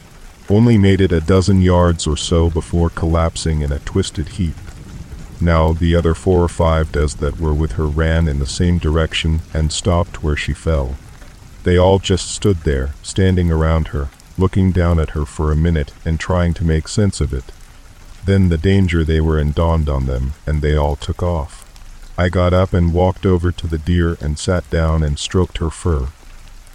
Only 0.49 0.79
made 0.79 1.01
it 1.01 1.11
a 1.11 1.21
dozen 1.21 1.61
yards 1.61 2.07
or 2.07 2.17
so 2.17 2.51
before 2.51 2.89
collapsing 2.89 3.63
in 3.63 3.73
a 3.73 3.81
twisted 3.81 4.29
heap. 4.39 4.55
Now 5.41 5.73
the 5.73 5.95
other 5.95 6.15
four 6.15 6.43
or 6.43 6.49
five 6.49 6.93
does 6.93 7.17
that 7.17 7.39
were 7.39 7.55
with 7.55 7.73
her 7.73 7.87
ran 7.87 8.27
in 8.29 8.39
the 8.39 8.47
same 8.47 8.79
direction 8.79 9.41
and 9.53 9.71
stopped 9.71 10.23
where 10.23 10.37
she 10.37 10.53
fell. 10.53 10.97
They 11.65 11.77
all 11.77 11.99
just 11.99 12.31
stood 12.31 12.59
there, 12.59 12.95
standing 13.03 13.51
around 13.51 13.89
her, 13.89 14.09
looking 14.39 14.73
down 14.73 14.99
at 14.99 15.11
her 15.11 15.25
for 15.25 15.51
a 15.51 15.57
minute 15.57 15.93
and 16.05 16.19
trying 16.19 16.55
to 16.55 16.65
make 16.65 16.89
sense 16.89 17.21
of 17.21 17.33
it. 17.33 17.53
Then 18.25 18.49
the 18.49 18.59
danger 18.59 19.05
they 19.05 19.21
were 19.21 19.39
in 19.39 19.53
dawned 19.53 19.89
on 19.89 20.07
them, 20.07 20.33
and 20.47 20.63
they 20.63 20.75
all 20.75 20.97
took 20.97 21.23
off. 21.23 21.65
I 22.19 22.29
got 22.29 22.55
up 22.55 22.73
and 22.73 22.95
walked 22.95 23.27
over 23.27 23.53
to 23.53 23.67
the 23.67 23.79
deer 23.79 24.17
and 24.21 24.39
sat 24.39 24.69
down 24.71 25.03
and 25.03 25.19
stroked 25.19 25.59
her 25.59 25.71
fur. 25.71 26.09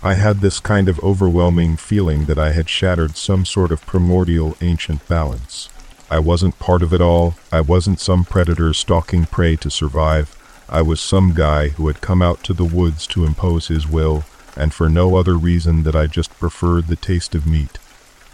I 0.04 0.14
had 0.14 0.42
this 0.42 0.60
kind 0.60 0.88
of 0.88 1.00
overwhelming 1.00 1.78
feeling 1.78 2.26
that 2.26 2.40
I 2.40 2.52
had 2.52 2.70
shattered 2.70 3.18
some 3.18 3.46
sort 3.46 3.72
of 3.72 3.86
primordial 3.86 4.56
ancient 4.62 5.08
balance. 5.08 5.70
I 6.12 6.20
wasn't 6.20 6.60
part 6.60 6.84
of 6.84 6.94
it 6.94 7.00
all. 7.00 7.36
I 7.54 7.62
wasn't 7.62 8.02
some 8.02 8.26
predator 8.26 8.74
stalking 8.74 9.26
prey 9.28 9.56
to 9.56 9.72
survive. 9.72 10.36
I 10.68 10.82
was 10.82 11.00
some 11.00 11.34
guy 11.34 11.70
who 11.70 11.88
had 11.88 12.02
come 12.02 12.22
out 12.22 12.44
to 12.44 12.54
the 12.54 12.66
woods 12.66 13.08
to 13.08 13.24
impose 13.24 13.70
his 13.70 13.88
will, 13.88 14.26
and 14.58 14.74
for 14.74 14.90
no 14.90 15.16
other 15.16 15.36
reason 15.36 15.84
that 15.84 15.96
I 15.96 16.08
just 16.08 16.38
preferred 16.38 16.88
the 16.88 16.98
taste 16.98 17.34
of 17.34 17.48
meat. 17.48 17.80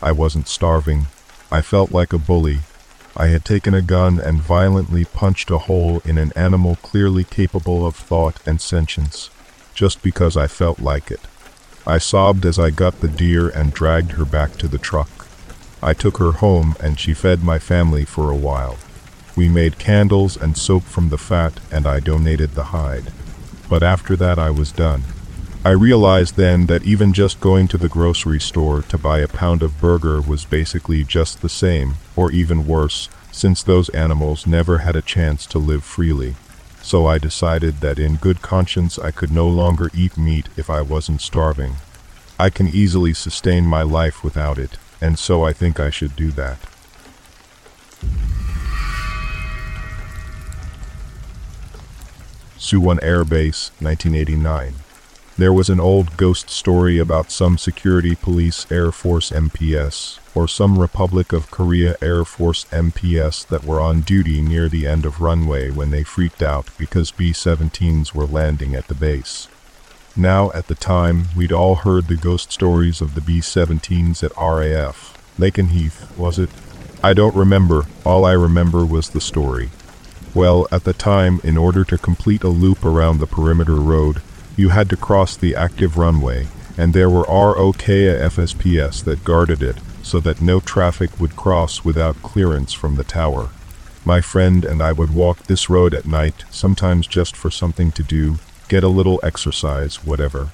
I 0.02 0.12
wasn't 0.12 0.48
starving. 0.48 1.06
I 1.52 1.62
felt 1.62 1.92
like 1.92 2.14
a 2.14 2.18
bully. 2.18 2.62
I 3.16 3.28
had 3.28 3.46
taken 3.46 3.76
a 3.76 3.84
gun 3.84 4.20
and 4.20 4.42
violently 4.42 5.06
punched 5.06 5.52
a 5.52 5.60
hole 5.60 6.02
in 6.04 6.18
an 6.18 6.34
animal 6.36 6.78
clearly 6.78 7.26
capable 7.26 7.86
of 7.86 7.96
thought 7.96 8.40
and 8.44 8.60
sentience, 8.60 9.30
just 9.76 10.02
because 10.02 10.36
I 10.36 10.48
felt 10.48 10.80
like 10.80 11.12
it. 11.12 11.22
I 11.86 12.00
sobbed 12.00 12.44
as 12.44 12.58
I 12.58 12.72
got 12.72 13.02
the 13.02 13.08
deer 13.08 13.50
and 13.50 13.72
dragged 13.72 14.14
her 14.14 14.26
back 14.26 14.58
to 14.58 14.68
the 14.68 14.80
truck. 14.80 15.17
I 15.82 15.94
took 15.94 16.18
her 16.18 16.32
home 16.32 16.76
and 16.80 17.00
she 17.00 17.14
fed 17.14 17.44
my 17.44 17.60
family 17.60 18.06
for 18.06 18.32
a 18.32 18.36
while. 18.36 18.78
We 19.36 19.50
made 19.50 19.78
candles 19.78 20.36
and 20.36 20.58
soap 20.58 20.84
from 20.84 21.10
the 21.10 21.18
fat 21.18 21.60
and 21.72 21.86
I 21.86 22.00
donated 22.00 22.52
the 22.52 22.66
hide. 22.66 23.12
But 23.70 23.84
after 23.84 24.16
that 24.16 24.40
I 24.40 24.50
was 24.50 24.72
done. 24.72 25.04
I 25.66 25.72
realized 25.72 26.36
then 26.38 26.68
that 26.68 26.84
even 26.84 27.14
just 27.14 27.42
going 27.42 27.68
to 27.68 27.78
the 27.78 27.90
grocery 27.90 28.40
store 28.40 28.84
to 28.84 28.98
buy 28.98 29.20
a 29.20 29.28
pound 29.28 29.62
of 29.62 29.82
burger 29.82 30.22
was 30.22 30.46
basically 30.46 31.04
just 31.04 31.42
the 31.42 31.50
same, 31.50 31.96
or 32.16 32.32
even 32.32 32.68
worse, 32.68 33.10
since 33.32 33.64
those 33.64 33.90
animals 33.90 34.48
never 34.48 34.78
had 34.78 34.96
a 34.96 35.02
chance 35.02 35.46
to 35.48 35.60
live 35.60 35.84
freely. 35.84 36.36
So 36.82 37.06
I 37.06 37.18
decided 37.18 37.82
that 37.82 38.00
in 38.00 38.16
good 38.16 38.42
conscience 38.42 38.98
I 38.98 39.12
could 39.12 39.32
no 39.32 39.48
longer 39.48 39.92
eat 39.94 40.18
meat 40.18 40.48
if 40.56 40.70
I 40.70 40.82
wasn't 40.82 41.22
starving. 41.22 41.76
I 42.40 42.50
can 42.50 42.68
easily 42.68 43.14
sustain 43.14 43.66
my 43.66 43.82
life 43.82 44.24
without 44.24 44.58
it, 44.58 44.78
and 45.02 45.18
so 45.18 45.44
I 45.44 45.54
think 45.54 45.80
I 45.80 45.90
should 45.90 46.16
do 46.16 46.32
that. 46.32 46.58
Suwon 52.58 53.00
Air 53.02 53.24
Base, 53.24 53.72
1989. 53.80 54.74
There 55.38 55.54
was 55.54 55.70
an 55.70 55.80
old 55.80 56.18
ghost 56.18 56.50
story 56.50 56.98
about 56.98 57.30
some 57.30 57.60
security 57.60 58.16
police 58.16 58.66
Air 58.72 58.92
Force 58.92 59.30
MPS, 59.30 60.18
or 60.34 60.48
some 60.48 60.80
Republic 60.80 61.32
of 61.32 61.52
Korea 61.52 61.96
Air 62.02 62.26
Force 62.26 62.66
MPS 62.72 63.48
that 63.48 63.64
were 63.64 63.80
on 63.80 64.02
duty 64.02 64.42
near 64.42 64.68
the 64.68 64.88
end 64.88 65.06
of 65.06 65.22
runway 65.22 65.70
when 65.70 65.92
they 65.92 66.04
freaked 66.04 66.42
out 66.42 66.72
because 66.78 67.12
B-17s 67.12 68.16
were 68.16 68.26
landing 68.26 68.74
at 68.74 68.88
the 68.88 68.96
base. 68.96 69.48
Now, 70.20 70.52
at 70.54 70.66
the 70.66 70.74
time, 70.74 71.28
we'd 71.36 71.52
all 71.52 71.76
heard 71.76 72.08
the 72.08 72.16
ghost 72.16 72.52
stories 72.52 73.02
of 73.02 73.14
the 73.14 73.22
B-17s 73.22 74.24
at 74.24 74.36
RAF. 74.36 75.16
Lakenheath, 75.38 76.18
was 76.18 76.40
it? 76.40 76.50
I 77.04 77.14
don't 77.14 77.36
remember. 77.36 77.86
All 78.04 78.26
I 78.26 78.32
remember 78.32 78.84
was 78.84 79.12
the 79.12 79.22
story. 79.22 79.70
Well, 80.34 80.68
at 80.72 80.86
the 80.86 80.94
time, 80.94 81.40
in 81.44 81.56
order 81.56 81.84
to 81.84 82.00
complete 82.00 82.44
a 82.44 82.48
loop 82.48 82.84
around 82.84 83.20
the 83.20 83.28
perimeter 83.28 83.76
road, 83.76 84.24
you 84.56 84.70
had 84.70 84.90
to 84.90 84.98
cross 84.98 85.38
the 85.38 85.56
active 85.56 85.98
runway, 85.98 86.48
and 86.76 86.96
there 86.96 87.12
were 87.12 87.26
ROKAF 87.26 88.40
SPs 88.40 89.04
that 89.04 89.24
guarded 89.24 89.62
it 89.62 89.78
so 90.02 90.20
that 90.22 90.42
no 90.42 90.60
traffic 90.60 91.20
would 91.20 91.36
cross 91.36 91.86
without 91.86 92.24
clearance 92.24 92.74
from 92.74 92.96
the 92.96 93.04
tower. 93.04 93.50
My 94.04 94.22
friend 94.22 94.66
and 94.66 94.82
I 94.82 94.94
would 94.94 95.14
walk 95.14 95.44
this 95.44 95.70
road 95.70 95.94
at 95.94 96.08
night, 96.08 96.46
sometimes 96.50 97.06
just 97.06 97.36
for 97.36 97.52
something 97.52 97.92
to 97.92 98.02
do, 98.02 98.38
get 98.68 98.84
a 98.84 98.90
little 98.90 99.20
exercise, 99.24 100.04
whatever. 100.04 100.50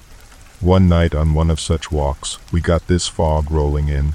One 0.60 0.88
night 0.88 1.14
on 1.14 1.34
one 1.34 1.50
of 1.50 1.60
such 1.60 1.90
walks, 1.90 2.38
we 2.52 2.60
got 2.60 2.86
this 2.86 3.08
fog 3.08 3.50
rolling 3.50 3.88
in. 3.88 4.14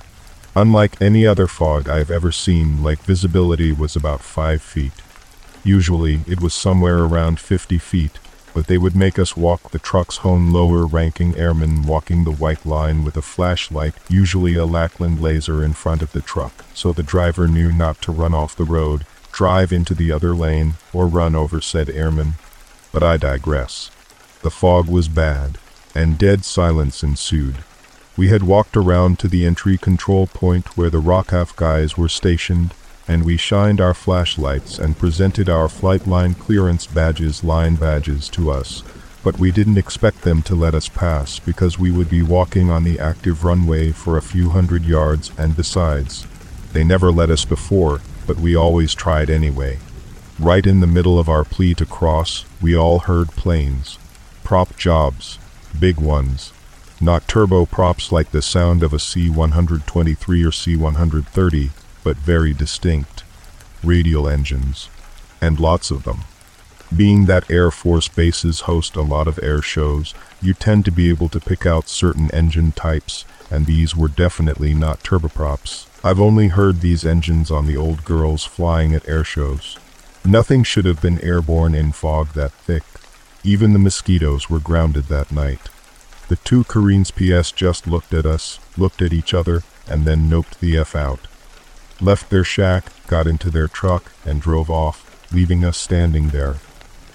Unlike 0.56 1.01
any 1.01 1.27
other 1.27 1.48
fog 1.48 1.88
I've 1.88 2.10
ever 2.10 2.32
seen, 2.32 2.82
like 2.82 3.00
visibility 3.00 3.72
was 3.72 3.96
about 3.96 4.22
five 4.22 4.62
feet. 4.62 4.94
Usually, 5.63 6.22
it 6.27 6.41
was 6.41 6.53
somewhere 6.53 7.00
around 7.00 7.39
50 7.39 7.77
feet, 7.77 8.20
but 8.53 8.68
they 8.68 8.77
would 8.77 8.96
make 8.96 9.20
us 9.20 9.38
walk 9.38 9.72
the 9.72 9.79
truck's 9.79 10.20
own 10.24 10.51
lower-ranking 10.51 11.36
airmen 11.36 11.84
walking 11.84 12.24
the 12.24 12.32
white 12.32 12.65
line 12.65 13.03
with 13.03 13.15
a 13.18 13.22
flashlight, 13.22 13.94
usually 14.10 14.56
a 14.56 14.65
Lackland 14.65 15.22
laser 15.22 15.63
in 15.63 15.74
front 15.74 16.01
of 16.01 16.13
the 16.13 16.22
truck, 16.22 16.65
so 16.74 16.91
the 16.91 17.03
driver 17.03 17.48
knew 17.48 17.72
not 17.72 18.01
to 18.01 18.12
run 18.12 18.34
off 18.34 18.56
the 18.56 18.63
road, 18.63 19.06
drive 19.32 19.72
into 19.72 19.94
the 19.94 20.12
other 20.12 20.34
lane, 20.34 20.74
or 20.94 21.08
run 21.08 21.36
over 21.36 21.62
said 21.62 21.89
airman. 21.89 22.34
But 22.91 23.03
I 23.03 23.17
digress. 23.17 23.91
The 24.41 24.50
fog 24.50 24.88
was 24.88 25.08
bad, 25.08 25.58
and 25.93 26.17
dead 26.17 26.46
silence 26.46 27.03
ensued. 27.03 27.58
We 28.15 28.29
had 28.29 28.43
walked 28.43 28.75
around 28.75 29.19
to 29.19 29.27
the 29.27 29.46
entry 29.46 29.77
control 29.77 30.27
point 30.27 30.77
where 30.77 30.89
the 30.89 31.01
ROKAF 31.01 31.55
guys 31.55 31.98
were 31.98 32.10
stationed, 32.10 32.74
and 33.08 33.24
we 33.24 33.38
shined 33.38 33.81
our 33.81 33.93
flashlights 33.93 34.77
and 34.77 34.98
presented 34.98 35.50
our 35.50 35.67
flight 35.67 36.05
line 36.05 36.36
clearance 36.36 36.86
badges 36.86 37.43
line 37.43 37.75
badges 37.75 38.29
to 38.29 38.51
us, 38.51 38.84
but 39.24 39.39
we 39.39 39.51
didn't 39.51 39.77
expect 39.77 40.22
them 40.22 40.41
to 40.43 40.55
let 40.55 40.75
us 40.75 40.88
pass 40.88 41.39
because 41.39 41.79
we 41.79 41.91
would 41.91 42.10
be 42.10 42.22
walking 42.22 42.69
on 42.69 42.84
the 42.84 43.00
active 43.00 43.43
runway 43.43 43.91
for 43.91 44.15
a 44.15 44.22
few 44.22 44.50
hundred 44.50 44.86
yards 44.86 45.31
and 45.38 45.55
besides, 45.55 46.27
they 46.74 46.84
never 46.84 47.12
let 47.12 47.29
us 47.29 47.46
before, 47.46 48.00
but 48.27 48.38
we 48.38 48.55
always 48.55 48.93
tried 48.93 49.29
anyway. 49.29 49.79
Right 50.39 50.65
in 50.65 50.79
the 50.79 50.88
middle 50.88 51.19
of 51.19 51.27
our 51.27 51.43
plea 51.43 51.74
to 51.74 51.86
cross, 51.86 52.46
we 52.62 52.74
all 52.74 53.00
heard 53.00 53.27
planes. 53.31 54.00
Prop 54.46 54.77
jobs. 54.77 55.38
Big 55.77 55.98
ones. 56.00 56.53
Not 57.01 57.27
turboprops 57.27 58.13
like 58.13 58.31
the 58.31 58.41
sound 58.41 58.81
of 58.81 58.93
a 58.93 59.00
C-123 59.00 60.48
or 60.48 60.51
C-130, 60.53 61.72
but 62.05 62.15
very 62.15 62.53
distinct. 62.53 63.25
Radial 63.84 64.29
engines. 64.29 64.88
And 65.41 65.60
lots 65.60 65.91
of 65.91 66.05
them. 66.05 66.19
Being 66.96 67.25
that 67.25 67.51
Air 67.51 67.69
Force 67.69 68.08
bases 68.08 68.62
host 68.62 68.96
a 68.96 69.01
lot 69.01 69.27
of 69.27 69.43
air 69.43 69.62
shows, 69.62 70.13
you 70.41 70.53
tend 70.53 70.86
to 70.86 70.91
be 70.91 71.10
able 71.10 71.27
to 71.29 71.41
pick 71.41 71.65
out 71.65 71.89
certain 71.89 72.31
engine 72.31 72.72
types, 72.72 73.25
and 73.51 73.65
these 73.65 73.93
were 73.93 74.08
definitely 74.08 74.74
not 74.74 75.03
turboprops. 75.03 75.88
I've 76.01 76.22
only 76.22 76.48
heard 76.48 76.79
these 76.79 77.05
engines 77.05 77.51
on 77.51 77.65
the 77.65 77.75
old 77.75 78.05
girls 78.05 78.46
flying 78.46 78.96
at 78.96 79.08
air 79.08 79.25
shows. 79.25 79.77
Nothing 80.25 80.63
should 80.63 80.85
have 80.85 81.01
been 81.01 81.19
airborne 81.21 81.73
in 81.73 81.91
fog 81.91 82.33
that 82.33 82.51
thick. 82.51 82.83
Even 83.43 83.73
the 83.73 83.79
mosquitoes 83.79 84.49
were 84.49 84.59
grounded 84.59 85.05
that 85.05 85.31
night. 85.31 85.69
The 86.27 86.35
two 86.35 86.63
Koreans 86.65 87.09
PS 87.09 87.51
just 87.51 87.88
looked 87.88 88.13
at 88.13 88.25
us, 88.25 88.59
looked 88.77 89.01
at 89.01 89.13
each 89.13 89.33
other, 89.33 89.63
and 89.88 90.05
then 90.05 90.29
noped 90.29 90.59
the 90.59 90.77
F 90.77 90.95
out. 90.95 91.21
Left 92.01 92.29
their 92.29 92.43
shack, 92.43 92.91
got 93.07 93.27
into 93.27 93.49
their 93.49 93.67
truck, 93.67 94.11
and 94.25 94.41
drove 94.41 94.69
off, 94.69 95.33
leaving 95.33 95.65
us 95.65 95.77
standing 95.77 96.29
there. 96.29 96.57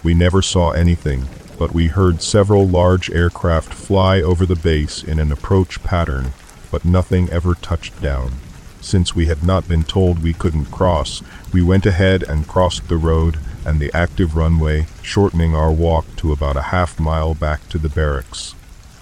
We 0.02 0.14
never 0.14 0.42
saw 0.42 0.70
anything, 0.70 1.28
but 1.58 1.72
we 1.72 1.86
heard 1.86 2.22
several 2.22 2.66
large 2.66 3.10
aircraft 3.10 3.72
fly 3.72 4.20
over 4.20 4.44
the 4.44 4.56
base 4.56 5.02
in 5.02 5.18
an 5.18 5.30
approach 5.30 5.82
pattern, 5.82 6.32
but 6.70 6.84
nothing 6.84 7.30
ever 7.30 7.54
touched 7.54 8.00
down. 8.02 8.32
Since 8.80 9.14
we 9.14 9.26
had 9.26 9.42
not 9.42 9.66
been 9.66 9.84
told 9.84 10.22
we 10.22 10.34
couldn't 10.34 10.66
cross, 10.66 11.22
we 11.54 11.62
went 11.62 11.86
ahead 11.86 12.24
and 12.24 12.48
crossed 12.48 12.88
the 12.88 12.96
road 12.96 13.38
and 13.64 13.78
the 13.78 13.94
active 13.94 14.34
runway, 14.34 14.88
shortening 15.02 15.54
our 15.54 15.70
walk 15.70 16.04
to 16.16 16.32
about 16.32 16.56
a 16.56 16.62
half 16.72 16.98
mile 16.98 17.32
back 17.32 17.68
to 17.68 17.78
the 17.78 17.88
barracks. 17.88 18.56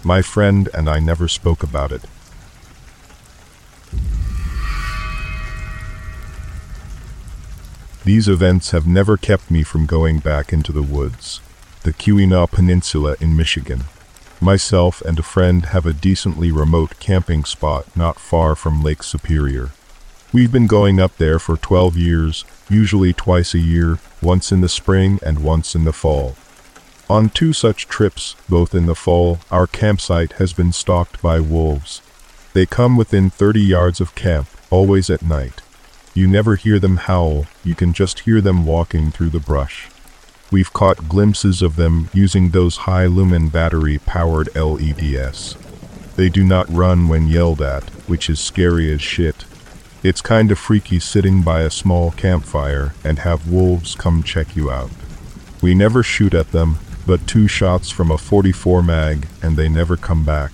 My 0.05 0.21
friend 0.21 0.69
and 0.75 0.87
I 0.87 0.99
never 0.99 1.29
spoke 1.29 1.63
about 1.63 1.93
it. 1.93 2.03
These 8.05 8.29
events 8.29 8.73
have 8.73 8.87
never 8.87 9.17
kept 9.17 9.51
me 9.51 9.63
from 9.63 9.87
going 9.87 10.19
back 10.19 10.53
into 10.53 10.73
the 10.73 10.83
woods. 10.83 11.41
The 11.85 11.95
Keweenaw 11.95 12.51
Peninsula 12.51 13.17
in 13.19 13.35
Michigan. 13.35 13.85
Myself 14.43 15.01
and 15.01 15.19
a 15.19 15.23
friend 15.23 15.65
have 15.67 15.87
a 15.87 15.95
decently 15.95 16.53
remote 16.53 17.01
camping 17.01 17.45
spot 17.45 17.87
not 17.97 18.21
far 18.21 18.55
from 18.55 18.83
Lake 18.83 19.03
Superior. 19.03 19.71
We've 20.35 20.51
been 20.51 20.67
going 20.67 20.99
up 20.99 21.19
there 21.19 21.39
for 21.39 21.59
12 21.59 21.99
years, 21.99 22.47
usually 22.71 23.13
twice 23.13 23.53
a 23.53 23.59
year, 23.59 23.99
once 24.23 24.51
in 24.51 24.63
the 24.63 24.69
spring 24.69 25.19
and 25.23 25.45
once 25.45 25.75
in 25.75 25.85
the 25.85 25.93
fall. 25.93 26.37
On 27.11 27.29
two 27.29 27.53
such 27.53 27.87
trips, 27.87 28.35
both 28.49 28.75
in 28.75 28.87
the 28.87 28.95
fall, 28.95 29.41
our 29.51 29.67
campsite 29.67 30.33
has 30.35 30.55
been 30.55 30.73
stalked 30.73 31.21
by 31.21 31.39
wolves. 31.39 32.01
They 32.55 32.65
come 32.65 32.97
within 32.97 33.29
30 33.29 33.61
yards 33.61 34.01
of 34.01 34.15
camp, 34.15 34.49
always 34.71 35.11
at 35.11 35.21
night. 35.21 35.61
You 36.15 36.27
never 36.27 36.57
hear 36.57 36.79
them 36.79 36.97
howl, 36.97 37.45
you 37.63 37.75
can 37.75 37.93
just 37.93 38.21
hear 38.21 38.41
them 38.41 38.65
walking 38.65 39.11
through 39.11 39.31
the 39.31 39.39
brush. 39.39 39.91
We've 40.51 40.73
caught 40.73 41.11
glimpses 41.11 41.61
of 41.61 41.77
them 41.77 42.09
using 42.15 42.51
those 42.51 42.89
high 42.89 43.05
lumen 43.05 43.51
battery 43.51 43.99
powered 43.99 44.49
LEDs. 44.57 45.57
They 46.17 46.31
do 46.31 46.43
not 46.43 46.73
run 46.73 47.09
when 47.09 47.29
yelled 47.29 47.61
at, 47.61 47.85
which 48.09 48.31
is 48.31 48.41
scary 48.41 48.91
as 48.91 49.03
shit. 49.03 49.45
It's 50.03 50.21
kinda 50.21 50.57
freaky 50.57 50.99
sitting 50.99 51.43
by 51.43 51.63
a 51.63 51.71
small 51.71 52.11
campfire 52.11 52.93
and 53.05 53.21
have 53.21 53.49
wolves 53.49 53.95
come 53.95 54.25
check 54.25 54.57
you 54.57 54.69
out. 54.69 54.91
We 55.61 55.75
never 55.75 56.03
shoot 56.03 56.35
at 56.35 56.51
them, 56.51 56.79
but 57.07 57.29
two 57.29 57.47
shots 57.47 57.89
from 57.89 58.11
a 58.11 58.19
44 58.19 58.83
mag 58.83 59.29
and 59.41 59.57
they 59.57 59.69
never 59.69 59.97
come 59.97 60.25
back. 60.25 60.51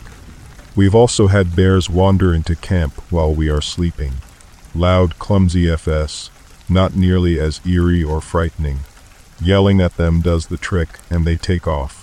We've 0.76 0.95
also 0.95 1.28
had 1.28 1.57
bears 1.57 1.88
wander 1.88 2.35
into 2.35 2.57
camp 2.57 2.93
while 3.11 3.35
we 3.35 3.49
are 3.49 3.62
sleeping. 3.62 4.14
Loud, 4.75 5.19
clumsy 5.19 5.69
FS, 5.69 6.28
not 6.69 6.95
nearly 6.95 7.40
as 7.40 7.62
eerie 7.67 8.05
or 8.05 8.21
frightening. 8.21 8.81
Yelling 9.40 9.81
at 9.81 9.97
them 9.97 10.21
does 10.21 10.47
the 10.47 10.59
trick, 10.59 10.99
and 11.09 11.25
they 11.25 11.37
take 11.37 11.67
off. 11.67 11.98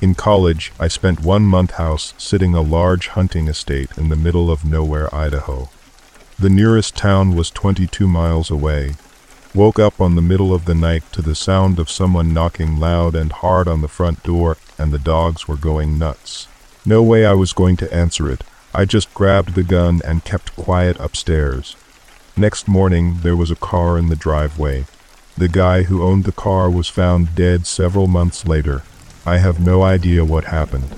In 0.00 0.14
college, 0.14 0.72
I 0.80 0.88
spent 0.88 1.20
one 1.20 1.42
month 1.42 1.72
house 1.72 2.14
sitting 2.16 2.54
a 2.54 2.62
large 2.62 3.08
hunting 3.08 3.48
estate 3.48 3.90
in 3.98 4.08
the 4.08 4.16
middle 4.16 4.50
of 4.50 4.64
nowhere, 4.64 5.14
Idaho. 5.14 5.68
The 6.38 6.48
nearest 6.48 6.96
town 6.96 7.36
was 7.36 7.50
22 7.50 8.08
miles 8.08 8.50
away. 8.50 8.94
Woke 9.54 9.78
up 9.78 10.00
on 10.00 10.14
the 10.14 10.22
middle 10.22 10.54
of 10.54 10.64
the 10.64 10.74
night 10.74 11.02
to 11.12 11.20
the 11.20 11.34
sound 11.34 11.78
of 11.78 11.90
someone 11.90 12.32
knocking 12.32 12.80
loud 12.80 13.14
and 13.14 13.30
hard 13.30 13.68
on 13.68 13.82
the 13.82 13.88
front 13.88 14.22
door, 14.22 14.56
and 14.78 14.90
the 14.90 14.98
dogs 14.98 15.46
were 15.46 15.56
going 15.58 15.98
nuts. 15.98 16.48
No 16.86 17.02
way 17.02 17.26
I 17.26 17.34
was 17.34 17.52
going 17.52 17.76
to 17.76 17.94
answer 17.94 18.30
it. 18.30 18.42
I 18.72 18.86
just 18.86 19.12
grabbed 19.12 19.54
the 19.54 19.62
gun 19.62 20.00
and 20.02 20.24
kept 20.24 20.56
quiet 20.56 20.98
upstairs. 20.98 21.76
Next 22.38 22.66
morning, 22.66 23.18
there 23.20 23.36
was 23.36 23.50
a 23.50 23.56
car 23.56 23.98
in 23.98 24.08
the 24.08 24.16
driveway. 24.16 24.86
The 25.36 25.48
guy 25.48 25.82
who 25.82 26.02
owned 26.02 26.24
the 26.24 26.32
car 26.32 26.70
was 26.70 26.88
found 26.88 27.34
dead 27.34 27.66
several 27.66 28.06
months 28.06 28.46
later. 28.46 28.82
I 29.26 29.38
have 29.38 29.60
no 29.60 29.82
idea 29.82 30.24
what 30.24 30.44
happened. 30.44 30.88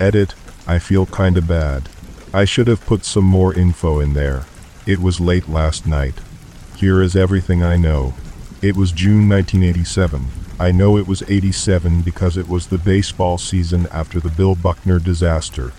Edit, 0.00 0.34
I 0.66 0.78
feel 0.78 1.06
kinda 1.06 1.40
bad. 1.40 1.88
I 2.32 2.44
should 2.44 2.66
have 2.66 2.84
put 2.86 3.04
some 3.04 3.24
more 3.24 3.54
info 3.54 4.00
in 4.00 4.14
there. 4.14 4.44
It 4.86 4.98
was 4.98 5.20
late 5.20 5.48
last 5.48 5.86
night. 5.86 6.14
Here 6.76 7.02
is 7.02 7.14
everything 7.14 7.62
I 7.62 7.76
know. 7.76 8.14
It 8.62 8.76
was 8.76 8.92
June 8.92 9.28
1987. 9.28 10.26
I 10.58 10.72
know 10.72 10.96
it 10.96 11.06
was 11.06 11.22
87 11.28 12.02
because 12.02 12.36
it 12.36 12.48
was 12.48 12.66
the 12.66 12.78
baseball 12.78 13.38
season 13.38 13.86
after 13.92 14.20
the 14.20 14.28
Bill 14.28 14.54
Buckner 14.54 14.98
disaster. 14.98 15.72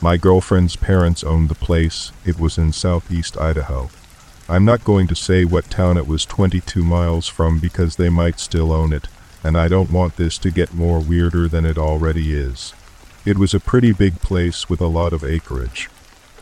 My 0.00 0.16
girlfriend's 0.16 0.76
parents 0.76 1.22
owned 1.22 1.48
the 1.48 1.54
place. 1.54 2.10
It 2.24 2.38
was 2.38 2.58
in 2.58 2.72
southeast 2.72 3.38
Idaho. 3.38 3.90
I'm 4.48 4.64
not 4.64 4.84
going 4.84 5.06
to 5.06 5.14
say 5.14 5.44
what 5.44 5.70
town 5.70 5.96
it 5.96 6.06
was 6.06 6.26
22 6.26 6.84
miles 6.84 7.28
from 7.28 7.58
because 7.58 7.96
they 7.96 8.08
might 8.08 8.40
still 8.40 8.72
own 8.72 8.92
it, 8.92 9.08
and 9.44 9.56
I 9.56 9.68
don't 9.68 9.92
want 9.92 10.16
this 10.16 10.38
to 10.38 10.50
get 10.50 10.72
more 10.74 10.98
weirder 10.98 11.46
than 11.48 11.66
it 11.66 11.76
already 11.76 12.34
is. 12.34 12.72
It 13.26 13.38
was 13.38 13.54
a 13.54 13.60
pretty 13.60 13.92
big 13.92 14.20
place 14.20 14.68
with 14.68 14.80
a 14.80 14.86
lot 14.86 15.12
of 15.12 15.22
acreage. 15.22 15.90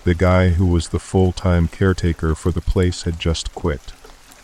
The 0.04 0.14
guy 0.14 0.50
who 0.50 0.66
was 0.66 0.88
the 0.88 0.98
full-time 0.98 1.68
caretaker 1.68 2.34
for 2.34 2.52
the 2.52 2.60
place 2.60 3.02
had 3.02 3.18
just 3.18 3.54
quit. 3.54 3.92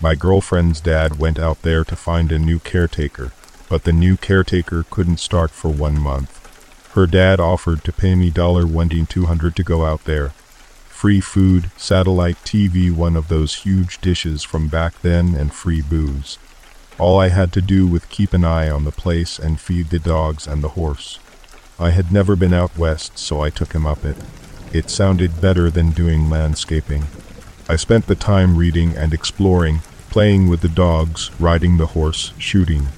My 0.01 0.15
girlfriend's 0.15 0.81
dad 0.81 1.19
went 1.19 1.39
out 1.39 1.63
there 1.63 1.85
to 1.85 1.97
find 1.97 2.31
a 2.31 2.39
new 2.39 2.59
caretaker, 2.59 3.33
but 3.69 3.85
the 3.85 3.93
new 3.93 4.17
caretaker 4.17 4.85
couldn't 4.91 5.19
start 5.19 5.51
for 5.51 5.69
one 5.69 5.99
month. 5.99 6.35
Her 6.95 7.07
dad 7.07 7.41
offered 7.41 7.85
to 7.85 7.93
pay 7.93 8.15
me 8.15 8.31
dollar 8.31 8.65
$1,200 8.65 9.55
to 9.55 9.63
go 9.63 9.85
out 9.85 10.05
there. 10.05 10.29
Free 10.89 11.21
food, 11.21 11.71
satellite 11.77 12.39
TV, 12.45 12.91
one 12.91 13.17
of 13.17 13.29
those 13.29 13.57
huge 13.57 14.01
dishes 14.01 14.43
from 14.43 14.69
back 14.69 15.01
then, 15.03 15.35
and 15.35 15.53
free 15.53 15.83
booze. 15.83 16.39
All 16.99 17.21
I 17.21 17.29
had 17.29 17.53
to 17.53 17.63
do 17.63 17.87
was 17.87 18.05
keep 18.07 18.33
an 18.33 18.45
eye 18.45 18.69
on 18.69 18.85
the 18.85 18.91
place 18.91 19.39
and 19.39 19.61
feed 19.61 19.91
the 19.91 20.01
dogs 20.01 20.49
and 20.49 20.63
the 20.65 20.71
horse. 20.71 21.21
I 21.79 21.91
had 21.91 22.11
never 22.11 22.35
been 22.35 22.53
out 22.53 22.77
west, 22.77 23.19
so 23.19 23.41
I 23.41 23.51
took 23.51 23.73
him 23.73 23.87
up 23.87 24.05
it. 24.05 24.17
It 24.73 24.91
sounded 24.91 25.41
better 25.41 25.71
than 25.71 25.93
doing 25.93 26.29
landscaping. 26.29 27.05
I 27.69 27.77
spent 27.77 28.09
the 28.09 28.17
time 28.17 28.57
reading 28.57 28.97
and 28.97 29.15
exploring, 29.15 29.81
playing 30.11 30.49
with 30.49 30.61
the 30.61 30.69
dogs, 30.69 31.31
riding 31.39 31.77
the 31.77 31.87
horse, 31.87 32.33
shooting. 32.37 32.89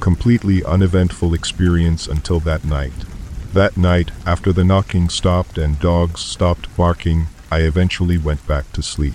Completely 0.00 0.64
uneventful 0.64 1.32
experience 1.32 2.08
until 2.08 2.40
that 2.40 2.64
night. 2.64 3.04
That 3.52 3.76
night, 3.76 4.10
after 4.26 4.52
the 4.52 4.64
knocking 4.64 5.08
stopped 5.08 5.58
and 5.58 5.78
dogs 5.78 6.20
stopped 6.20 6.76
barking, 6.76 7.28
I 7.52 7.60
eventually 7.60 8.18
went 8.18 8.44
back 8.48 8.72
to 8.72 8.82
sleep. 8.82 9.14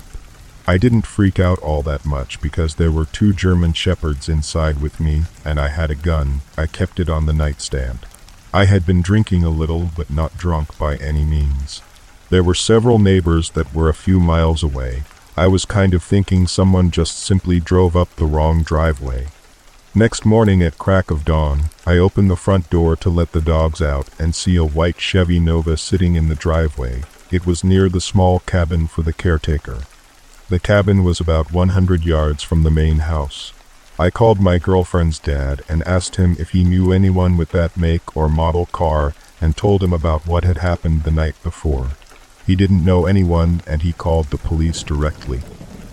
I 0.69 0.77
didn't 0.77 1.07
freak 1.07 1.39
out 1.39 1.57
all 1.63 1.81
that 1.81 2.05
much 2.05 2.39
because 2.41 2.75
there 2.75 2.91
were 2.91 3.05
two 3.05 3.33
German 3.33 3.73
shepherds 3.73 4.29
inside 4.29 4.79
with 4.79 4.99
me 4.99 5.23
and 5.43 5.59
I 5.59 5.69
had 5.69 5.89
a 5.89 5.95
gun. 5.95 6.41
I 6.59 6.67
kept 6.67 6.99
it 6.99 7.09
on 7.09 7.25
the 7.25 7.33
nightstand. 7.33 8.05
I 8.53 8.65
had 8.65 8.85
been 8.85 9.01
drinking 9.01 9.43
a 9.43 9.49
little 9.49 9.89
but 9.97 10.11
not 10.11 10.37
drunk 10.37 10.77
by 10.77 10.97
any 10.97 11.25
means. 11.25 11.81
There 12.29 12.43
were 12.43 12.53
several 12.53 12.99
neighbors 12.99 13.49
that 13.55 13.73
were 13.73 13.89
a 13.89 13.95
few 13.95 14.19
miles 14.19 14.61
away. 14.61 15.05
I 15.35 15.47
was 15.47 15.65
kind 15.65 15.95
of 15.95 16.03
thinking 16.03 16.45
someone 16.45 16.91
just 16.91 17.17
simply 17.17 17.59
drove 17.59 17.95
up 17.95 18.15
the 18.15 18.27
wrong 18.27 18.61
driveway. 18.61 19.29
Next 19.95 20.23
morning 20.23 20.61
at 20.61 20.77
crack 20.77 21.09
of 21.09 21.25
dawn, 21.25 21.71
I 21.87 21.97
opened 21.97 22.29
the 22.29 22.35
front 22.35 22.69
door 22.69 22.95
to 22.97 23.09
let 23.09 23.31
the 23.31 23.41
dogs 23.41 23.81
out 23.81 24.07
and 24.19 24.35
see 24.35 24.55
a 24.55 24.63
white 24.63 25.01
Chevy 25.01 25.39
Nova 25.39 25.77
sitting 25.77 26.13
in 26.13 26.29
the 26.29 26.35
driveway. 26.35 27.05
It 27.31 27.47
was 27.47 27.63
near 27.63 27.89
the 27.89 27.99
small 27.99 28.41
cabin 28.41 28.85
for 28.85 29.01
the 29.01 29.13
caretaker. 29.13 29.87
The 30.49 30.59
cabin 30.59 31.03
was 31.03 31.19
about 31.19 31.53
100 31.53 32.03
yards 32.03 32.41
from 32.41 32.63
the 32.63 32.71
main 32.71 32.99
house. 32.99 33.53
I 33.99 34.09
called 34.09 34.39
my 34.39 34.57
girlfriend's 34.57 35.19
dad 35.19 35.61
and 35.69 35.83
asked 35.83 36.15
him 36.15 36.35
if 36.39 36.49
he 36.49 36.63
knew 36.63 36.91
anyone 36.91 37.37
with 37.37 37.51
that 37.51 37.77
make 37.77 38.17
or 38.17 38.27
model 38.27 38.65
car 38.65 39.13
and 39.39 39.55
told 39.55 39.83
him 39.83 39.93
about 39.93 40.25
what 40.25 40.43
had 40.43 40.57
happened 40.57 41.03
the 41.03 41.11
night 41.11 41.35
before. 41.43 41.91
He 42.47 42.55
didn't 42.55 42.83
know 42.83 43.05
anyone 43.05 43.61
and 43.67 43.83
he 43.83 43.93
called 43.93 44.31
the 44.31 44.39
police 44.39 44.81
directly. 44.81 45.41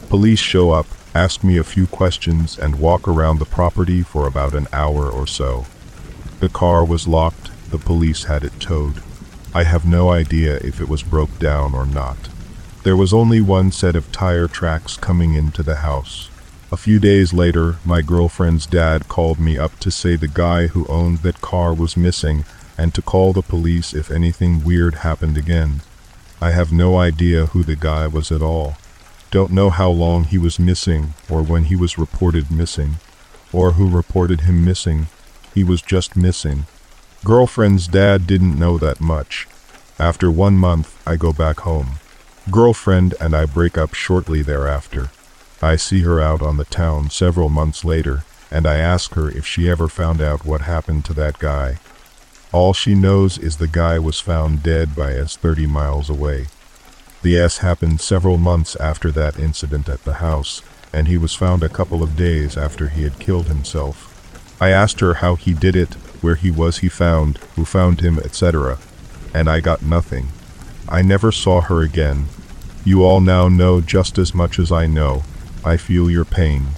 Police 0.09 0.39
show 0.39 0.71
up, 0.71 0.87
ask 1.15 1.45
me 1.45 1.59
a 1.59 1.63
few 1.63 1.87
questions, 1.87 2.59
and 2.59 2.81
walk 2.81 3.07
around 3.07 3.41
the 3.41 3.45
property 3.45 4.01
for 4.01 4.27
about 4.27 4.55
an 4.55 4.69
hour 4.73 5.11
or 5.11 5.27
so. 5.27 5.67
The 6.41 6.49
car 6.49 6.83
was 6.83 7.07
locked, 7.07 7.51
the 7.71 7.79
police 7.79 8.25
had 8.25 8.43
it 8.43 8.59
towed. 8.59 9.03
I 9.55 9.65
have 9.65 9.85
no 9.85 10.09
idea 10.11 10.57
if 10.57 10.81
it 10.81 10.89
was 10.89 11.03
broke 11.03 11.39
down 11.39 11.75
or 11.75 11.85
not. 11.85 12.17
There 12.87 12.97
was 12.97 13.13
only 13.13 13.41
one 13.41 13.73
set 13.73 13.97
of 13.97 14.13
tire 14.13 14.47
tracks 14.47 14.97
coming 14.97 15.35
into 15.35 15.65
the 15.65 15.79
house. 15.79 16.31
A 16.71 16.77
few 16.77 17.01
days 17.01 17.33
later, 17.33 17.79
my 17.85 18.01
girlfriend's 18.01 18.65
dad 18.65 19.09
called 19.09 19.41
me 19.41 19.59
up 19.59 19.77
to 19.81 19.91
say 19.91 20.15
the 20.15 20.29
guy 20.29 20.69
who 20.69 20.87
owned 20.87 21.19
that 21.25 21.41
car 21.41 21.75
was 21.75 21.97
missing 21.97 22.45
and 22.79 22.95
to 22.95 23.03
call 23.03 23.33
the 23.33 23.43
police 23.43 23.93
if 23.93 24.09
anything 24.09 24.63
weird 24.63 25.03
happened 25.03 25.37
again. 25.37 25.81
I 26.41 26.53
have 26.53 26.71
no 26.71 26.97
idea 26.97 27.47
who 27.47 27.65
the 27.65 27.75
guy 27.75 28.07
was 28.07 28.31
at 28.31 28.41
all. 28.41 28.77
Don't 29.33 29.51
know 29.51 29.71
how 29.71 29.91
long 29.91 30.23
he 30.23 30.39
was 30.39 30.61
missing 30.61 31.15
or 31.29 31.43
when 31.43 31.65
he 31.65 31.75
was 31.75 31.99
reported 31.99 32.53
missing, 32.53 32.99
or 33.53 33.73
who 33.73 33.91
reported 33.91 34.43
him 34.43 34.65
missing. 34.65 35.09
He 35.53 35.65
was 35.65 35.83
just 35.83 36.15
missing. 36.15 36.67
Girlfriend's 37.25 37.89
dad 37.89 38.29
didn't 38.29 38.57
know 38.57 38.79
that 38.79 39.01
much. 39.01 39.49
After 39.99 40.31
one 40.31 40.57
month, 40.57 41.03
I 41.05 41.17
go 41.17 41.33
back 41.33 41.59
home. 41.63 41.99
Girlfriend 42.49 43.15
and 43.21 43.35
I 43.35 43.45
break 43.45 43.77
up 43.77 43.93
shortly 43.93 44.41
thereafter. 44.41 45.11
I 45.61 45.75
see 45.75 46.03
her 46.03 46.21
out 46.21 46.43
on 46.43 46.59
the 46.59 46.65
town 46.65 47.11
several 47.11 47.49
months 47.49 47.85
later, 47.85 48.23
and 48.53 48.69
I 48.69 48.77
ask 48.77 49.15
her 49.15 49.29
if 49.29 49.45
she 49.45 49.69
ever 49.69 49.89
found 49.89 50.21
out 50.21 50.45
what 50.45 50.61
happened 50.61 51.05
to 51.07 51.15
that 51.15 51.41
guy. 51.41 51.81
All 52.53 52.73
she 52.73 52.95
knows 52.95 53.37
is 53.37 53.57
the 53.57 53.67
guy 53.67 53.99
was 53.99 54.21
found 54.21 54.63
dead 54.63 54.95
by 54.95 55.17
us 55.19 55.37
30 55.37 55.67
miles 55.67 56.09
away. 56.09 56.47
The 57.23 57.37
S 57.37 57.59
happened 57.59 58.01
several 58.01 58.39
months 58.39 58.77
after 58.77 59.11
that 59.11 59.41
incident 59.41 59.89
at 59.89 60.05
the 60.05 60.15
house, 60.15 60.63
and 60.93 61.09
he 61.09 61.19
was 61.19 61.35
found 61.35 61.65
a 61.65 61.69
couple 61.69 62.01
of 62.01 62.17
days 62.17 62.57
after 62.57 62.89
he 62.89 63.03
had 63.03 63.19
killed 63.19 63.49
himself. 63.49 64.13
I 64.61 64.71
asked 64.71 65.01
her 65.01 65.15
how 65.15 65.35
he 65.35 65.53
did 65.53 65.75
it, 65.75 65.95
where 66.23 66.37
he 66.37 66.53
was 66.53 66.79
he 66.79 66.89
found, 66.89 67.39
who 67.57 67.65
found 67.65 68.03
him, 68.03 68.21
etc., 68.21 68.79
and 69.35 69.51
I 69.51 69.59
got 69.59 69.83
nothing. 69.83 70.29
I 70.89 71.03
never 71.03 71.33
saw 71.33 71.63
her 71.63 71.83
again. 71.83 72.27
You 72.87 73.03
all 73.03 73.21
now 73.21 73.49
know 73.49 73.81
just 73.81 74.17
as 74.17 74.33
much 74.33 74.61
as 74.61 74.71
I 74.71 74.87
know. 74.87 75.25
I 75.65 75.77
feel 75.77 76.09
your 76.09 76.25
pain. 76.25 76.69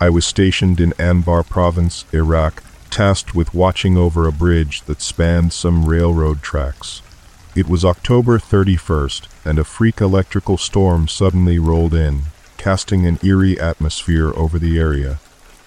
I 0.00 0.08
was 0.08 0.24
stationed 0.24 0.80
in 0.80 0.92
Anbar 0.92 1.46
province, 1.46 2.06
Iraq, 2.14 2.62
tasked 2.88 3.34
with 3.34 3.52
watching 3.52 3.98
over 3.98 4.26
a 4.26 4.32
bridge 4.32 4.80
that 4.86 5.02
spanned 5.02 5.52
some 5.52 5.84
railroad 5.84 6.40
tracks. 6.40 7.02
It 7.54 7.68
was 7.68 7.84
October 7.84 8.38
31st, 8.38 9.28
and 9.44 9.58
a 9.58 9.64
freak 9.64 10.00
electrical 10.00 10.56
storm 10.56 11.08
suddenly 11.08 11.58
rolled 11.58 11.92
in, 11.92 12.22
casting 12.56 13.04
an 13.04 13.18
eerie 13.22 13.60
atmosphere 13.60 14.32
over 14.34 14.58
the 14.58 14.78
area. 14.78 15.20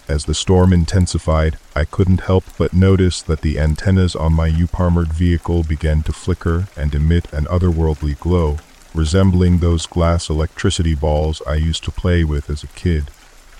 As 0.09 0.25
the 0.25 0.33
storm 0.33 0.73
intensified, 0.73 1.59
I 1.75 1.85
couldn't 1.85 2.21
help 2.21 2.43
but 2.57 2.73
notice 2.73 3.21
that 3.21 3.41
the 3.41 3.59
antennas 3.59 4.15
on 4.15 4.33
my 4.33 4.47
U-armored 4.47 5.13
vehicle 5.13 5.61
began 5.61 6.01
to 6.01 6.11
flicker 6.11 6.67
and 6.75 6.95
emit 6.95 7.31
an 7.31 7.45
otherworldly 7.45 8.19
glow, 8.19 8.57
resembling 8.95 9.59
those 9.59 9.85
glass 9.85 10.27
electricity 10.27 10.95
balls 10.95 11.43
I 11.45 11.55
used 11.55 11.83
to 11.83 11.91
play 11.91 12.23
with 12.23 12.49
as 12.49 12.63
a 12.63 12.73
kid. 12.73 13.11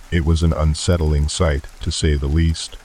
It 0.10 0.26
was 0.26 0.42
an 0.42 0.52
unsettling 0.52 1.30
sight, 1.30 1.66
to 1.82 1.92
say 1.92 2.16
the 2.16 2.26
least. 2.26 2.78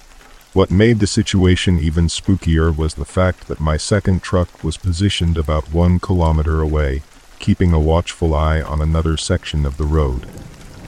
What 0.52 0.70
made 0.70 0.98
the 0.98 1.06
situation 1.06 1.78
even 1.78 2.08
spookier 2.08 2.76
was 2.76 2.94
the 2.94 3.06
fact 3.06 3.48
that 3.48 3.60
my 3.60 3.78
second 3.78 4.22
truck 4.22 4.62
was 4.62 4.76
positioned 4.76 5.38
about 5.38 5.72
one 5.72 6.00
kilometer 6.00 6.60
away, 6.60 7.00
keeping 7.38 7.72
a 7.72 7.80
watchful 7.80 8.34
eye 8.34 8.60
on 8.60 8.82
another 8.82 9.16
section 9.16 9.64
of 9.64 9.78
the 9.78 9.86
road. 9.86 10.28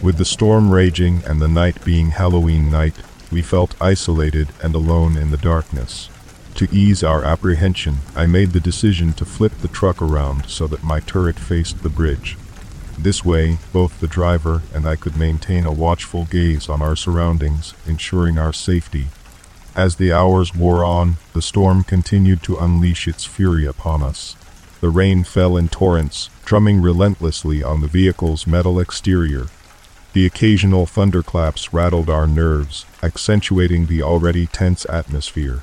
With 0.03 0.19
the 0.19 0.27
storm 0.27 0.71
raging 0.71 1.23
and 1.27 1.41
the 1.41 1.49
night 1.49 1.83
being 1.83 2.11
Halloween 2.11 2.71
night, 2.71 2.97
we 3.33 3.41
felt 3.41 3.81
isolated 3.81 4.49
and 4.63 4.75
alone 4.75 5.17
in 5.17 5.31
the 5.31 5.39
darkness. 5.39 6.11
To 6.57 6.69
ease 6.71 7.03
our 7.03 7.25
apprehension, 7.25 7.99
I 8.15 8.27
made 8.27 8.53
the 8.53 8.61
decision 8.61 9.15
to 9.15 9.25
flip 9.25 9.53
the 9.59 9.69
truck 9.69 10.03
around 10.03 10.49
so 10.49 10.67
that 10.67 10.85
my 10.85 11.01
turret 11.01 11.39
faced 11.39 11.83
the 11.83 11.89
bridge. 11.89 12.37
This 12.99 13.25
way, 13.25 13.59
both 13.73 14.01
the 14.01 14.07
driver 14.07 14.63
and 14.75 14.87
I 14.87 14.97
could 14.97 15.17
maintain 15.17 15.65
a 15.65 15.73
watchful 15.73 16.27
gaze 16.27 16.69
on 16.69 16.83
our 16.83 16.95
surroundings, 16.95 17.75
ensuring 17.87 18.39
our 18.39 18.53
safety. 18.53 19.07
As 19.75 19.97
the 19.97 20.13
hours 20.13 20.55
wore 20.55 20.85
on, 20.85 21.17
the 21.33 21.43
storm 21.43 21.83
continued 21.83 22.43
to 22.45 22.59
unleash 22.59 23.09
its 23.09 23.25
fury 23.25 23.67
upon 23.67 24.03
us. 24.03 24.37
The 24.81 24.91
rain 24.91 25.25
fell 25.25 25.57
in 25.57 25.69
torrents, 25.69 26.29
drumming 26.45 26.81
relentlessly 26.81 27.63
on 27.63 27.81
the 27.81 27.89
vehicle's 27.89 28.47
metal 28.47 28.79
exterior. 28.79 29.47
The 30.13 30.27
occasional 30.27 30.87
thunderclaps 30.87 31.73
rattled 31.73 32.09
our 32.09 32.27
nerves, 32.27 32.87
accentuating 33.03 33.87
the 33.87 34.03
already 34.03 34.47
tense 34.47 34.87
atmosphere. 34.89 35.63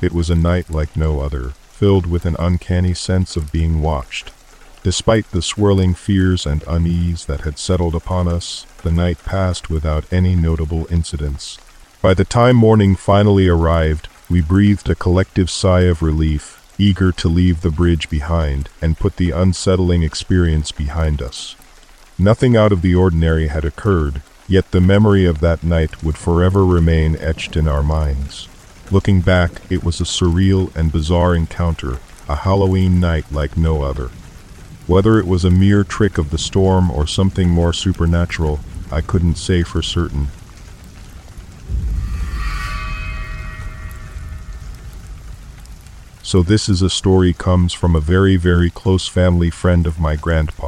It 0.00 0.12
was 0.12 0.28
a 0.28 0.34
night 0.34 0.70
like 0.70 0.96
no 0.96 1.20
other, 1.20 1.54
filled 1.70 2.06
with 2.06 2.26
an 2.26 2.36
uncanny 2.38 2.94
sense 2.94 3.36
of 3.36 3.52
being 3.52 3.80
watched. 3.80 4.32
Despite 4.82 5.30
the 5.30 5.40
swirling 5.40 5.94
fears 5.94 6.44
and 6.44 6.62
unease 6.68 7.24
that 7.24 7.40
had 7.40 7.58
settled 7.58 7.94
upon 7.94 8.28
us, 8.28 8.66
the 8.82 8.92
night 8.92 9.18
passed 9.24 9.70
without 9.70 10.04
any 10.12 10.34
notable 10.34 10.86
incidents. 10.90 11.56
By 12.02 12.12
the 12.12 12.26
time 12.26 12.56
morning 12.56 12.96
finally 12.96 13.48
arrived, 13.48 14.08
we 14.28 14.42
breathed 14.42 14.90
a 14.90 14.94
collective 14.94 15.48
sigh 15.48 15.84
of 15.84 16.02
relief, 16.02 16.62
eager 16.76 17.12
to 17.12 17.28
leave 17.28 17.62
the 17.62 17.70
bridge 17.70 18.10
behind 18.10 18.68
and 18.82 18.98
put 18.98 19.16
the 19.16 19.30
unsettling 19.30 20.02
experience 20.02 20.70
behind 20.70 21.22
us. 21.22 21.56
Nothing 22.18 22.56
out 22.56 22.70
of 22.70 22.82
the 22.82 22.94
ordinary 22.94 23.48
had 23.48 23.64
occurred, 23.64 24.22
yet 24.46 24.70
the 24.70 24.80
memory 24.80 25.24
of 25.24 25.40
that 25.40 25.64
night 25.64 26.04
would 26.04 26.16
forever 26.16 26.64
remain 26.64 27.16
etched 27.16 27.56
in 27.56 27.66
our 27.66 27.82
minds. 27.82 28.48
Looking 28.90 29.20
back, 29.20 29.62
it 29.68 29.82
was 29.82 30.00
a 30.00 30.04
surreal 30.04 30.74
and 30.76 30.92
bizarre 30.92 31.34
encounter, 31.34 31.98
a 32.28 32.36
Halloween 32.36 33.00
night 33.00 33.32
like 33.32 33.56
no 33.56 33.82
other. 33.82 34.10
Whether 34.86 35.18
it 35.18 35.26
was 35.26 35.44
a 35.44 35.50
mere 35.50 35.82
trick 35.82 36.16
of 36.18 36.30
the 36.30 36.38
storm 36.38 36.90
or 36.90 37.06
something 37.06 37.48
more 37.48 37.72
supernatural, 37.72 38.60
I 38.92 39.00
couldn't 39.00 39.36
say 39.36 39.62
for 39.62 39.82
certain. 39.82 40.28
So 46.22 46.42
this 46.42 46.68
is 46.68 46.80
a 46.80 46.90
story 46.90 47.32
comes 47.32 47.72
from 47.72 47.94
a 47.94 48.00
very, 48.00 48.36
very 48.36 48.70
close 48.70 49.06
family 49.06 49.50
friend 49.50 49.86
of 49.86 50.00
my 50.00 50.16
grandpa. 50.16 50.63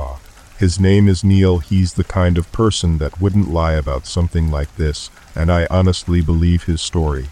His 0.59 0.81
name 0.81 1.07
is 1.07 1.23
Neil. 1.23 1.59
He's 1.59 1.93
the 1.93 2.05
kind 2.05 2.39
of 2.39 2.51
person 2.51 2.97
that 2.97 3.21
wouldn't 3.21 3.53
lie 3.53 3.75
about 3.75 4.07
something 4.07 4.51
like 4.51 4.75
this, 4.77 5.11
and 5.35 5.53
I 5.53 5.67
honestly 5.69 6.23
believe 6.23 6.65
his 6.65 6.81
story. 6.81 7.29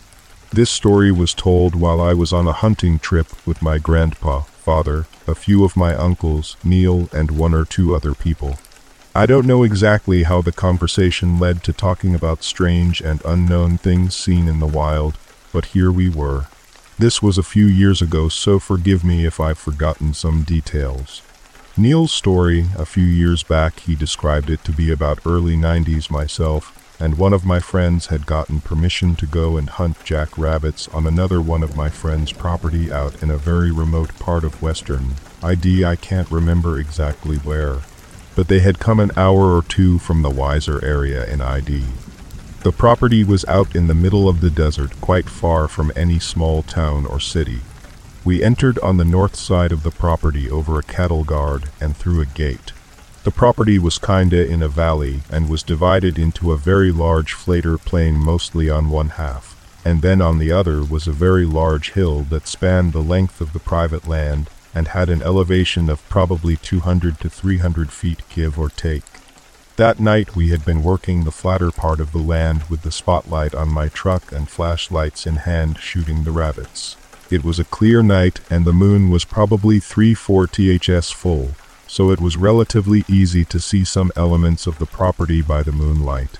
This 0.52 0.70
story 0.70 1.10
was 1.10 1.32
told 1.32 1.74
while 1.74 2.02
I 2.02 2.12
was 2.12 2.34
on 2.34 2.46
a 2.46 2.52
hunting 2.52 2.98
trip 2.98 3.28
with 3.46 3.62
my 3.62 3.78
grandpa, 3.78 4.40
father, 4.40 5.06
a 5.26 5.34
few 5.34 5.64
of 5.64 5.74
my 5.74 5.94
uncles, 5.94 6.58
Neil, 6.62 7.08
and 7.14 7.30
one 7.30 7.54
or 7.54 7.64
two 7.64 7.94
other 7.94 8.12
people. 8.12 8.58
I 9.14 9.24
don't 9.24 9.46
know 9.46 9.62
exactly 9.62 10.24
how 10.24 10.42
the 10.42 10.52
conversation 10.52 11.38
led 11.38 11.62
to 11.62 11.72
talking 11.72 12.14
about 12.14 12.42
strange 12.42 13.00
and 13.00 13.22
unknown 13.24 13.78
things 13.78 14.14
seen 14.14 14.48
in 14.48 14.60
the 14.60 14.66
wild, 14.66 15.16
but 15.50 15.66
here 15.66 15.90
we 15.90 16.10
were. 16.10 16.44
This 16.98 17.22
was 17.22 17.38
a 17.38 17.42
few 17.42 17.64
years 17.64 18.02
ago, 18.02 18.28
so 18.28 18.58
forgive 18.58 19.02
me 19.02 19.24
if 19.24 19.40
I've 19.40 19.58
forgotten 19.58 20.12
some 20.12 20.42
details. 20.42 21.22
Neil's 21.76 22.12
story, 22.12 22.66
a 22.78 22.86
few 22.86 23.02
years 23.02 23.42
back, 23.42 23.80
he 23.80 23.96
described 23.96 24.48
it 24.48 24.62
to 24.62 24.70
be 24.70 24.92
about 24.92 25.18
early 25.26 25.56
90s 25.56 26.08
myself, 26.08 26.96
and 27.00 27.18
one 27.18 27.32
of 27.32 27.44
my 27.44 27.58
friends 27.58 28.06
had 28.06 28.26
gotten 28.26 28.60
permission 28.60 29.16
to 29.16 29.26
go 29.26 29.56
and 29.56 29.68
hunt 29.68 29.96
jackrabbits 30.04 30.86
on 30.90 31.04
another 31.04 31.40
one 31.40 31.64
of 31.64 31.76
my 31.76 31.88
friend's 31.88 32.30
property 32.30 32.92
out 32.92 33.20
in 33.24 33.28
a 33.28 33.36
very 33.36 33.72
remote 33.72 34.16
part 34.20 34.44
of 34.44 34.62
western 34.62 35.14
ID 35.42 35.84
I 35.84 35.96
can't 35.96 36.30
remember 36.30 36.78
exactly 36.78 37.38
where, 37.38 37.80
but 38.36 38.46
they 38.46 38.60
had 38.60 38.78
come 38.78 39.00
an 39.00 39.10
hour 39.16 39.56
or 39.56 39.62
two 39.64 39.98
from 39.98 40.22
the 40.22 40.30
Weiser 40.30 40.80
area 40.80 41.26
in 41.26 41.40
ID. 41.40 41.82
The 42.62 42.70
property 42.70 43.24
was 43.24 43.44
out 43.46 43.74
in 43.74 43.88
the 43.88 43.94
middle 43.94 44.28
of 44.28 44.40
the 44.40 44.48
desert, 44.48 45.00
quite 45.00 45.28
far 45.28 45.66
from 45.66 45.90
any 45.96 46.20
small 46.20 46.62
town 46.62 47.04
or 47.04 47.18
city. 47.18 47.62
We 48.24 48.42
entered 48.42 48.78
on 48.78 48.96
the 48.96 49.04
north 49.04 49.36
side 49.36 49.70
of 49.70 49.82
the 49.82 49.90
property 49.90 50.50
over 50.50 50.78
a 50.78 50.82
cattle 50.82 51.24
guard 51.24 51.68
and 51.78 51.94
through 51.94 52.22
a 52.22 52.24
gate. 52.24 52.72
The 53.22 53.30
property 53.30 53.78
was 53.78 53.98
kinda 53.98 54.46
in 54.46 54.62
a 54.62 54.68
valley 54.68 55.20
and 55.28 55.46
was 55.46 55.62
divided 55.62 56.18
into 56.18 56.50
a 56.50 56.56
very 56.56 56.90
large 56.90 57.34
flater 57.34 57.76
plain 57.76 58.14
mostly 58.14 58.70
on 58.70 58.88
one 58.88 59.10
half, 59.10 59.54
and 59.84 60.00
then 60.00 60.22
on 60.22 60.38
the 60.38 60.50
other 60.50 60.82
was 60.82 61.06
a 61.06 61.12
very 61.12 61.44
large 61.44 61.92
hill 61.92 62.26
that 62.30 62.48
spanned 62.48 62.94
the 62.94 63.02
length 63.02 63.42
of 63.42 63.52
the 63.52 63.58
private 63.58 64.08
land 64.08 64.48
and 64.74 64.88
had 64.88 65.10
an 65.10 65.22
elevation 65.22 65.90
of 65.90 66.08
probably 66.08 66.56
200 66.56 67.20
to 67.20 67.28
300 67.28 67.92
feet 67.92 68.22
give 68.34 68.58
or 68.58 68.70
take. 68.70 69.04
That 69.76 70.00
night 70.00 70.34
we 70.34 70.48
had 70.48 70.64
been 70.64 70.82
working 70.82 71.24
the 71.24 71.30
flatter 71.30 71.70
part 71.70 72.00
of 72.00 72.12
the 72.12 72.18
land 72.18 72.62
with 72.70 72.82
the 72.82 72.92
spotlight 72.92 73.54
on 73.54 73.68
my 73.68 73.88
truck 73.88 74.32
and 74.32 74.48
flashlights 74.48 75.26
in 75.26 75.36
hand 75.36 75.78
shooting 75.78 76.24
the 76.24 76.32
rabbits. 76.32 76.96
It 77.34 77.42
was 77.42 77.58
a 77.58 77.64
clear 77.64 78.00
night 78.00 78.38
and 78.48 78.64
the 78.64 78.72
moon 78.72 79.10
was 79.10 79.24
probably 79.24 79.80
3-4 79.80 80.46
THS 80.46 81.10
full, 81.10 81.56
so 81.88 82.12
it 82.12 82.20
was 82.20 82.36
relatively 82.36 83.02
easy 83.08 83.44
to 83.46 83.58
see 83.58 83.84
some 83.84 84.12
elements 84.14 84.68
of 84.68 84.78
the 84.78 84.86
property 84.86 85.42
by 85.42 85.64
the 85.64 85.72
moonlight. 85.72 86.38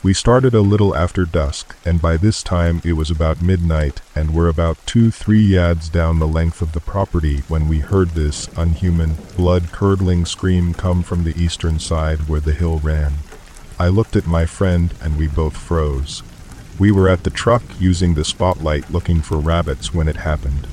We 0.00 0.14
started 0.14 0.54
a 0.54 0.60
little 0.60 0.94
after 0.94 1.24
dusk, 1.24 1.74
and 1.84 2.00
by 2.00 2.16
this 2.16 2.44
time 2.44 2.80
it 2.84 2.92
was 2.92 3.10
about 3.10 3.42
midnight, 3.42 4.00
and 4.14 4.32
were 4.32 4.48
about 4.48 4.78
two, 4.86 5.10
three 5.10 5.42
yards 5.42 5.88
down 5.88 6.20
the 6.20 6.28
length 6.28 6.62
of 6.62 6.70
the 6.70 6.78
property 6.78 7.38
when 7.48 7.66
we 7.66 7.80
heard 7.80 8.10
this 8.10 8.46
unhuman, 8.56 9.16
blood-curdling 9.36 10.24
scream 10.24 10.72
come 10.72 11.02
from 11.02 11.24
the 11.24 11.36
eastern 11.36 11.80
side 11.80 12.28
where 12.28 12.38
the 12.38 12.54
hill 12.54 12.78
ran. 12.78 13.14
I 13.76 13.88
looked 13.88 14.14
at 14.14 14.28
my 14.28 14.46
friend, 14.46 14.94
and 15.02 15.18
we 15.18 15.26
both 15.26 15.56
froze. 15.56 16.22
We 16.78 16.92
were 16.92 17.08
at 17.08 17.24
the 17.24 17.30
truck 17.30 17.62
using 17.80 18.14
the 18.14 18.24
spotlight 18.24 18.90
looking 18.90 19.20
for 19.20 19.38
rabbits 19.38 19.92
when 19.92 20.06
it 20.06 20.18
happened. 20.18 20.68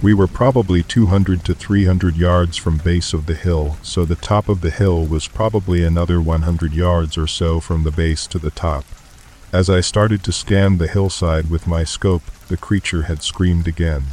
We 0.00 0.14
were 0.14 0.26
probably 0.26 0.82
200 0.82 1.44
to 1.44 1.54
300 1.54 2.16
yards 2.16 2.56
from 2.56 2.78
base 2.78 3.12
of 3.12 3.26
the 3.26 3.34
hill, 3.34 3.76
so 3.82 4.04
the 4.04 4.16
top 4.16 4.48
of 4.48 4.62
the 4.62 4.70
hill 4.70 5.04
was 5.04 5.28
probably 5.28 5.84
another 5.84 6.20
100 6.20 6.72
yards 6.72 7.18
or 7.18 7.26
so 7.26 7.60
from 7.60 7.84
the 7.84 7.90
base 7.90 8.26
to 8.28 8.38
the 8.38 8.50
top. 8.50 8.84
As 9.52 9.68
I 9.68 9.82
started 9.82 10.24
to 10.24 10.32
scan 10.32 10.78
the 10.78 10.88
hillside 10.88 11.50
with 11.50 11.66
my 11.66 11.84
scope, 11.84 12.22
the 12.48 12.56
creature 12.56 13.02
had 13.02 13.22
screamed 13.22 13.68
again. 13.68 14.04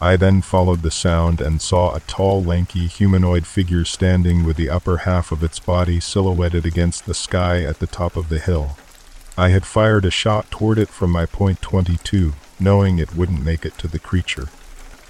I 0.00 0.16
then 0.16 0.42
followed 0.42 0.82
the 0.82 0.90
sound 0.90 1.40
and 1.40 1.62
saw 1.62 1.94
a 1.94 2.00
tall, 2.00 2.42
lanky 2.42 2.88
humanoid 2.88 3.46
figure 3.46 3.84
standing 3.84 4.42
with 4.42 4.56
the 4.56 4.68
upper 4.68 4.98
half 4.98 5.30
of 5.30 5.44
its 5.44 5.60
body 5.60 6.00
silhouetted 6.00 6.66
against 6.66 7.06
the 7.06 7.14
sky 7.14 7.62
at 7.62 7.78
the 7.78 7.86
top 7.86 8.16
of 8.16 8.28
the 8.28 8.40
hill. 8.40 8.76
I 9.36 9.48
had 9.48 9.64
fired 9.64 10.04
a 10.04 10.10
shot 10.10 10.50
toward 10.50 10.78
it 10.78 10.90
from 10.90 11.10
my 11.10 11.24
point 11.24 11.62
22, 11.62 12.34
knowing 12.60 12.98
it 12.98 13.16
wouldn't 13.16 13.44
make 13.44 13.64
it 13.64 13.78
to 13.78 13.88
the 13.88 13.98
creature. 13.98 14.48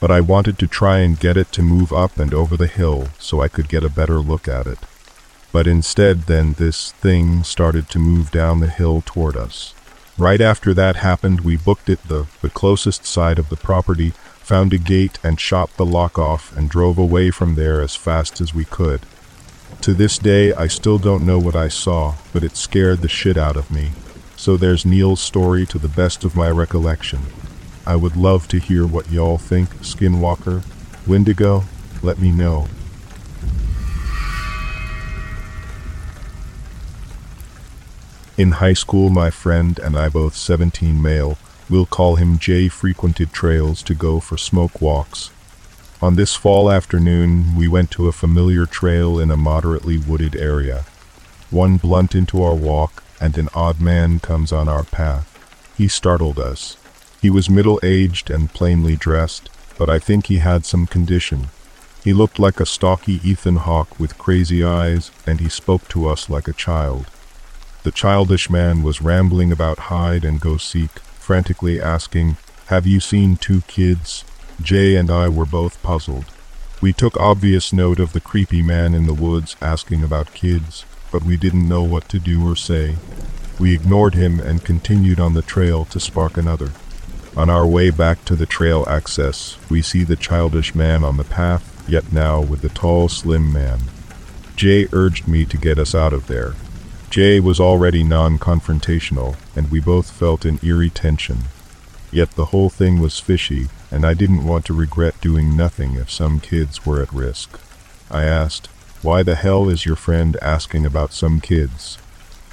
But 0.01 0.13
I 0.13 0.21
wanted 0.21 0.59
to 0.61 0.69
try 0.69 0.99
and 0.99 1.19
get 1.19 1.37
it 1.37 1.51
to 1.53 1.63
move 1.63 1.93
up 1.93 2.19
and 2.19 2.33
over 2.33 2.57
the 2.57 2.69
hill 2.69 3.09
so 3.19 3.41
I 3.41 3.49
could 3.49 3.69
get 3.69 3.83
a 3.83 3.91
better 3.91 4.21
look 4.21 4.47
at 4.47 4.69
it. 4.69 4.79
But 5.51 5.67
instead, 5.67 6.23
then, 6.23 6.53
this 6.53 6.93
thing 6.93 7.43
started 7.43 7.89
to 7.91 7.99
move 7.99 8.31
down 8.31 8.61
the 8.61 8.69
hill 8.69 9.03
toward 9.05 9.37
us. 9.37 9.75
Right 10.17 10.41
after 10.41 10.73
that 10.73 10.97
happened, 10.97 11.41
we 11.41 11.57
booked 11.57 11.89
it 11.89 12.07
the, 12.07 12.27
the 12.43 12.51
closest 12.51 13.05
side 13.05 13.41
of 13.41 13.49
the 13.49 13.57
property, 13.57 14.11
found 14.39 14.73
a 14.73 14.79
gate 14.79 15.19
and 15.25 15.41
shot 15.41 15.77
the 15.77 15.87
lock 15.87 16.17
off 16.17 16.57
and 16.57 16.71
drove 16.71 16.97
away 16.97 17.33
from 17.33 17.57
there 17.57 17.81
as 17.81 17.97
fast 17.97 18.41
as 18.41 18.55
we 18.55 18.65
could. 18.65 19.01
To 19.81 19.95
this 19.95 20.17
day, 20.17 20.53
I 20.53 20.69
still 20.69 20.99
don't 20.99 21.27
know 21.27 21.41
what 21.41 21.57
I 21.57 21.67
saw, 21.67 22.15
but 22.33 22.45
it 22.45 22.57
scared 22.57 23.01
the 23.01 23.09
shit 23.09 23.37
out 23.37 23.57
of 23.57 23.71
me. 23.71 23.91
So 24.43 24.57
there's 24.57 24.85
Neil's 24.85 25.21
story 25.21 25.67
to 25.67 25.79
the 25.79 25.87
best 25.87 26.25
of 26.25 26.35
my 26.35 26.51
recollection. 26.51 27.21
I 27.87 27.95
would 27.95 28.17
love 28.17 28.49
to 28.49 28.59
hear 28.59 28.85
what 28.85 29.09
y'all 29.09 29.39
think, 29.39 29.69
Skinwalker. 29.83 30.65
Wendigo, 31.07 31.63
let 32.03 32.19
me 32.19 32.33
know. 32.33 32.67
In 38.37 38.59
high 38.59 38.73
school, 38.73 39.11
my 39.11 39.31
friend 39.31 39.79
and 39.79 39.97
I, 39.97 40.09
both 40.09 40.35
17 40.35 41.01
male, 41.01 41.39
we'll 41.71 41.87
call 41.87 42.17
him 42.17 42.41
Jay, 42.41 42.67
frequented 42.67 43.33
trails 43.33 43.81
to 43.85 43.95
go 43.95 44.19
for 44.19 44.37
smoke 44.37 44.81
walks. 44.81 45.31
On 46.01 46.17
this 46.17 46.35
fall 46.35 46.69
afternoon, 46.69 47.55
we 47.55 47.69
went 47.69 47.93
to 47.93 48.09
a 48.09 48.13
familiar 48.13 48.67
trail 48.67 49.21
in 49.21 49.31
a 49.31 49.37
moderately 49.37 49.99
wooded 49.99 50.35
area. 50.35 50.85
One 51.51 51.77
blunt 51.77 52.17
into 52.17 52.43
our 52.43 52.57
walk, 52.57 53.05
and 53.23 53.39
an 53.39 53.49
odd 53.55 53.81
man 53.81 54.19
comes 54.19 54.53
on 54.53 54.69
our 54.69 54.83
path. 54.83 55.29
He 55.79 55.87
startled 55.87 56.41
us. 56.41 56.77
He 57.23 57.31
was 57.31 57.49
middle-aged 57.49 58.31
and 58.31 58.53
plainly 58.53 58.97
dressed, 58.97 59.49
but 59.79 59.89
I 59.89 60.01
think 60.01 60.27
he 60.27 60.39
had 60.39 60.67
some 60.67 60.89
condition. 60.89 61.47
He 62.03 62.13
looked 62.13 62.41
like 62.41 62.59
a 62.59 62.67
stocky 62.67 63.21
Ethan 63.23 63.57
Hawke 63.57 63.99
with 64.01 64.19
crazy 64.19 64.65
eyes, 64.65 65.13
and 65.25 65.39
he 65.39 65.49
spoke 65.49 65.87
to 65.91 66.09
us 66.09 66.29
like 66.29 66.49
a 66.49 66.53
child. 66.53 67.07
The 67.85 67.93
childish 67.93 68.51
man 68.51 68.83
was 68.83 69.01
rambling 69.01 69.53
about 69.53 69.87
hide 69.91 70.25
and 70.25 70.41
go 70.41 70.57
seek, 70.57 70.99
frantically 70.99 71.81
asking, 71.81 72.39
Have 72.67 72.89
you 72.89 72.99
seen 72.99 73.37
two 73.37 73.61
kids? 73.63 74.25
Jay 74.61 74.97
and 74.97 75.13
I 75.13 75.29
were 75.29 75.47
both 75.47 75.81
puzzled. 75.81 76.25
We 76.81 76.93
took 76.93 77.17
obvious 77.19 77.73
note 77.73 78.01
of 78.01 78.13
the 78.13 78.21
creepy 78.21 78.63
man 78.63 78.95
in 78.95 79.07
the 79.07 79.15
woods 79.15 79.55
asking 79.61 80.03
about 80.03 80.35
kids, 80.35 80.85
but 81.13 81.23
we 81.23 81.37
didn't 81.37 81.69
know 81.69 81.85
what 81.85 82.09
to 82.09 82.19
do 82.19 82.45
or 82.51 82.57
say. 82.57 82.97
We 83.61 83.75
ignored 83.75 84.15
him 84.15 84.41
and 84.41 84.65
continued 84.65 85.21
on 85.21 85.35
the 85.35 85.43
trail 85.43 85.85
to 85.85 86.01
spark 86.01 86.37
another. 86.37 86.73
On 87.37 87.49
our 87.49 87.67
way 87.67 87.91
back 87.91 88.25
to 88.25 88.35
the 88.35 88.47
trail 88.47 88.85
access, 88.89 89.57
we 89.71 89.83
see 89.83 90.03
the 90.03 90.17
childish 90.17 90.75
man 90.75 91.05
on 91.05 91.19
the 91.19 91.25
path, 91.25 91.85
yet 91.89 92.13
now 92.13 92.41
with 92.41 92.63
the 92.63 92.69
tall, 92.69 93.09
slim 93.09 93.53
man. 93.53 93.81
Jay 94.57 94.89
urged 94.93 95.29
me 95.29 95.45
to 95.45 95.57
get 95.57 95.79
us 95.79 95.95
out 95.95 96.13
of 96.13 96.27
there. 96.27 96.55
Jay 97.11 97.41
was 97.41 97.61
already 97.61 98.03
non-confrontational, 98.03 99.37
and 99.55 99.71
we 99.71 99.81
both 99.81 100.11
felt 100.11 100.45
an 100.45 100.59
eerie 100.63 100.91
tension. 100.91 101.45
Yet 102.11 102.33
the 102.33 102.47
whole 102.47 102.71
thing 102.71 103.01
was 103.01 103.19
fishy, 103.19 103.69
and 103.91 104.07
I 104.07 104.15
didn't 104.15 104.47
want 104.47 104.65
to 104.67 104.75
regret 104.75 105.21
doing 105.21 105.57
nothing 105.57 105.95
if 105.95 106.11
some 106.11 106.41
kids 106.41 106.85
were 106.87 107.03
at 107.03 107.13
risk. 107.13 107.59
I 108.11 108.25
asked, 108.25 108.69
why 109.03 109.23
the 109.23 109.35
hell 109.35 109.69
is 109.69 109.85
your 109.85 109.97
friend 109.97 110.37
asking 110.41 110.87
about 110.87 111.13
some 111.13 111.41
kids? 111.41 111.99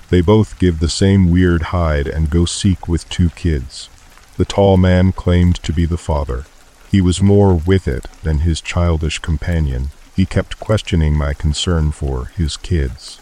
They 0.10 0.22
both 0.22 0.58
give 0.58 0.80
the 0.80 0.90
same 0.90 1.30
weird 1.30 1.64
hide 1.64 2.08
and 2.08 2.32
go 2.32 2.46
seek 2.46 2.88
with 2.88 3.08
two 3.10 3.30
kids. 3.32 3.90
The 4.38 4.46
tall 4.46 4.76
man 4.76 5.12
claimed 5.12 5.58
to 5.64 5.72
be 5.72 5.86
the 5.86 5.98
father. 5.98 6.46
He 6.92 7.02
was 7.02 7.22
more 7.22 7.54
with 7.54 7.88
it 7.88 8.08
than 8.24 8.40
his 8.40 8.62
childish 8.62 9.20
companion. 9.20 9.90
He 10.16 10.26
kept 10.26 10.60
questioning 10.60 11.14
my 11.14 11.36
concern 11.36 11.92
for 11.92 12.26
his 12.36 12.58
kids. 12.58 13.20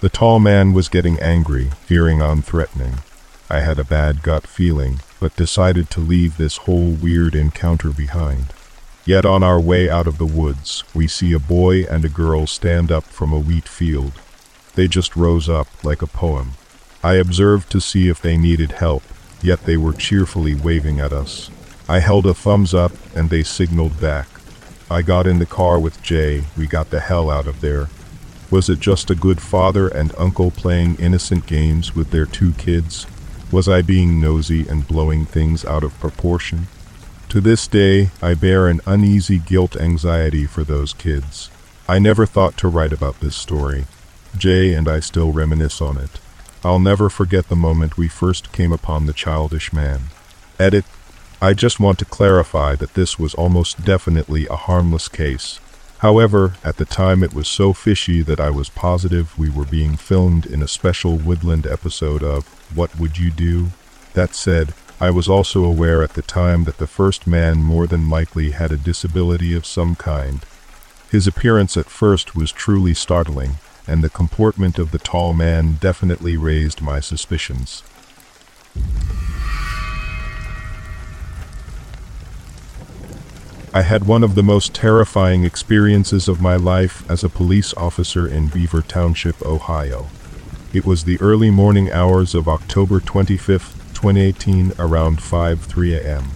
The 0.00 0.10
tall 0.10 0.38
man 0.38 0.74
was 0.74 0.88
getting 0.88 1.18
angry, 1.18 1.70
veering 1.86 2.20
on 2.20 2.42
threatening. 2.42 2.98
I 3.48 3.60
had 3.60 3.78
a 3.78 3.84
bad 3.84 4.22
gut 4.22 4.46
feeling, 4.46 5.00
but 5.18 5.34
decided 5.36 5.88
to 5.90 6.00
leave 6.00 6.36
this 6.36 6.58
whole 6.58 6.90
weird 6.90 7.34
encounter 7.34 7.90
behind. 7.90 8.52
Yet 9.10 9.26
on 9.26 9.42
our 9.42 9.60
way 9.60 9.90
out 9.90 10.06
of 10.06 10.18
the 10.18 10.24
woods, 10.24 10.84
we 10.94 11.08
see 11.08 11.32
a 11.32 11.40
boy 11.40 11.82
and 11.82 12.04
a 12.04 12.08
girl 12.08 12.46
stand 12.46 12.92
up 12.92 13.02
from 13.02 13.32
a 13.32 13.40
wheat 13.40 13.66
field. 13.66 14.12
They 14.76 14.86
just 14.86 15.16
rose 15.16 15.48
up 15.48 15.66
like 15.82 16.00
a 16.00 16.06
poem. 16.06 16.52
I 17.02 17.14
observed 17.14 17.72
to 17.72 17.80
see 17.80 18.08
if 18.08 18.22
they 18.22 18.36
needed 18.36 18.70
help, 18.70 19.02
yet 19.42 19.64
they 19.64 19.76
were 19.76 19.92
cheerfully 19.94 20.54
waving 20.54 21.00
at 21.00 21.12
us. 21.12 21.50
I 21.88 21.98
held 21.98 22.24
a 22.24 22.34
thumbs 22.34 22.72
up 22.72 22.92
and 23.12 23.30
they 23.30 23.42
signaled 23.42 24.00
back. 24.00 24.28
I 24.88 25.02
got 25.02 25.26
in 25.26 25.40
the 25.40 25.44
car 25.44 25.80
with 25.80 26.00
Jay, 26.04 26.44
we 26.56 26.68
got 26.68 26.90
the 26.90 27.00
hell 27.00 27.30
out 27.30 27.48
of 27.48 27.60
there. 27.60 27.88
Was 28.48 28.68
it 28.68 28.78
just 28.78 29.10
a 29.10 29.16
good 29.16 29.42
father 29.42 29.88
and 29.88 30.14
uncle 30.18 30.52
playing 30.52 30.94
innocent 31.00 31.46
games 31.46 31.96
with 31.96 32.12
their 32.12 32.26
two 32.26 32.52
kids? 32.52 33.08
Was 33.50 33.68
I 33.68 33.82
being 33.82 34.20
nosy 34.20 34.68
and 34.68 34.86
blowing 34.86 35.26
things 35.26 35.64
out 35.64 35.82
of 35.82 35.98
proportion? 35.98 36.68
To 37.30 37.40
this 37.40 37.68
day, 37.68 38.10
I 38.20 38.34
bear 38.34 38.66
an 38.66 38.80
uneasy 38.86 39.38
guilt 39.38 39.76
anxiety 39.76 40.46
for 40.46 40.64
those 40.64 40.92
kids. 40.92 41.48
I 41.88 42.00
never 42.00 42.26
thought 42.26 42.56
to 42.56 42.66
write 42.66 42.92
about 42.92 43.20
this 43.20 43.36
story. 43.36 43.86
Jay 44.36 44.74
and 44.74 44.88
I 44.88 44.98
still 44.98 45.30
reminisce 45.30 45.80
on 45.80 45.96
it. 45.96 46.10
I'll 46.64 46.80
never 46.80 47.08
forget 47.08 47.48
the 47.48 47.54
moment 47.54 47.96
we 47.96 48.08
first 48.08 48.50
came 48.50 48.72
upon 48.72 49.06
the 49.06 49.12
childish 49.12 49.72
man. 49.72 50.06
Edit. 50.58 50.84
I 51.40 51.54
just 51.54 51.78
want 51.78 52.00
to 52.00 52.04
clarify 52.04 52.74
that 52.74 52.94
this 52.94 53.16
was 53.16 53.34
almost 53.34 53.84
definitely 53.84 54.48
a 54.48 54.56
harmless 54.56 55.06
case. 55.06 55.60
However, 55.98 56.54
at 56.64 56.78
the 56.78 56.84
time 56.84 57.22
it 57.22 57.32
was 57.32 57.46
so 57.46 57.72
fishy 57.72 58.22
that 58.22 58.40
I 58.40 58.50
was 58.50 58.70
positive 58.70 59.38
we 59.38 59.50
were 59.50 59.64
being 59.64 59.96
filmed 59.96 60.46
in 60.46 60.64
a 60.64 60.68
special 60.68 61.16
Woodland 61.16 61.64
episode 61.64 62.24
of 62.24 62.48
What 62.76 62.98
Would 62.98 63.18
You 63.18 63.30
Do? 63.30 63.68
That 64.14 64.34
said, 64.34 64.74
I 65.02 65.08
was 65.08 65.30
also 65.30 65.64
aware 65.64 66.02
at 66.02 66.12
the 66.12 66.20
time 66.20 66.64
that 66.64 66.76
the 66.76 66.86
first 66.86 67.26
man 67.26 67.62
more 67.62 67.86
than 67.86 68.10
likely 68.10 68.50
had 68.50 68.70
a 68.70 68.76
disability 68.76 69.54
of 69.54 69.64
some 69.64 69.94
kind. 69.94 70.44
His 71.10 71.26
appearance 71.26 71.78
at 71.78 71.86
first 71.86 72.36
was 72.36 72.52
truly 72.52 72.92
startling, 72.92 73.56
and 73.86 74.04
the 74.04 74.10
comportment 74.10 74.78
of 74.78 74.90
the 74.90 74.98
tall 74.98 75.32
man 75.32 75.78
definitely 75.80 76.36
raised 76.36 76.82
my 76.82 77.00
suspicions. 77.00 77.82
I 83.72 83.82
had 83.82 84.06
one 84.06 84.22
of 84.22 84.34
the 84.34 84.42
most 84.42 84.74
terrifying 84.74 85.44
experiences 85.44 86.28
of 86.28 86.42
my 86.42 86.56
life 86.56 87.08
as 87.10 87.24
a 87.24 87.30
police 87.30 87.72
officer 87.72 88.28
in 88.28 88.48
Beaver 88.48 88.82
Township, 88.82 89.40
Ohio. 89.46 90.08
It 90.74 90.84
was 90.84 91.04
the 91.04 91.18
early 91.22 91.50
morning 91.50 91.90
hours 91.90 92.34
of 92.34 92.48
October 92.48 93.00
25, 93.00 93.79
2018, 94.00 94.72
around 94.78 95.18
5:03 95.18 95.94
a.m. 95.94 96.30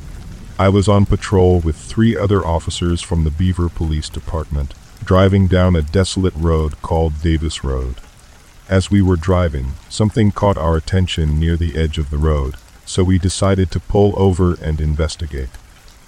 I 0.58 0.68
was 0.68 0.86
on 0.86 1.06
patrol 1.06 1.60
with 1.60 1.76
three 1.76 2.14
other 2.14 2.44
officers 2.44 3.00
from 3.00 3.24
the 3.24 3.30
Beaver 3.30 3.70
Police 3.70 4.10
Department 4.10 4.74
driving 5.02 5.46
down 5.46 5.74
a 5.74 5.80
desolate 5.80 6.34
road 6.36 6.82
called 6.82 7.22
Davis 7.22 7.64
Road. 7.64 7.94
As 8.68 8.90
we 8.90 9.00
were 9.00 9.16
driving, 9.16 9.72
something 9.88 10.30
caught 10.30 10.58
our 10.58 10.76
attention 10.76 11.40
near 11.40 11.56
the 11.56 11.74
edge 11.74 11.96
of 11.96 12.10
the 12.10 12.18
road, 12.18 12.56
so 12.84 13.02
we 13.02 13.18
decided 13.18 13.70
to 13.70 13.80
pull 13.80 14.12
over 14.14 14.56
and 14.60 14.78
investigate. 14.78 15.56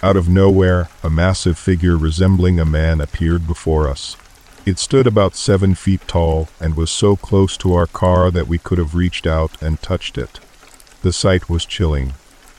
Out 0.03 0.15
of 0.15 0.29
nowhere, 0.29 0.89
a 1.01 1.09
massive 1.09 1.57
figure 1.57 1.97
resembling 1.97 2.59
a 2.59 2.65
man 2.65 3.01
appeared 3.01 3.47
before 3.47 3.87
us. 3.87 4.15
It 4.63 4.77
stood 4.77 5.07
about 5.07 5.35
seven 5.35 5.73
feet 5.73 6.07
tall 6.07 6.49
and 6.59 6.77
was 6.77 6.91
so 6.91 7.15
close 7.15 7.57
to 7.57 7.73
our 7.73 7.87
car 7.87 8.29
that 8.29 8.47
we 8.47 8.59
could 8.59 8.77
have 8.77 8.93
reached 8.93 9.25
out 9.25 9.59
and 9.59 9.81
touched 9.81 10.19
it. 10.19 10.39
The 11.07 11.13
sight 11.13 11.49
was 11.49 11.65
chilling. 11.65 12.15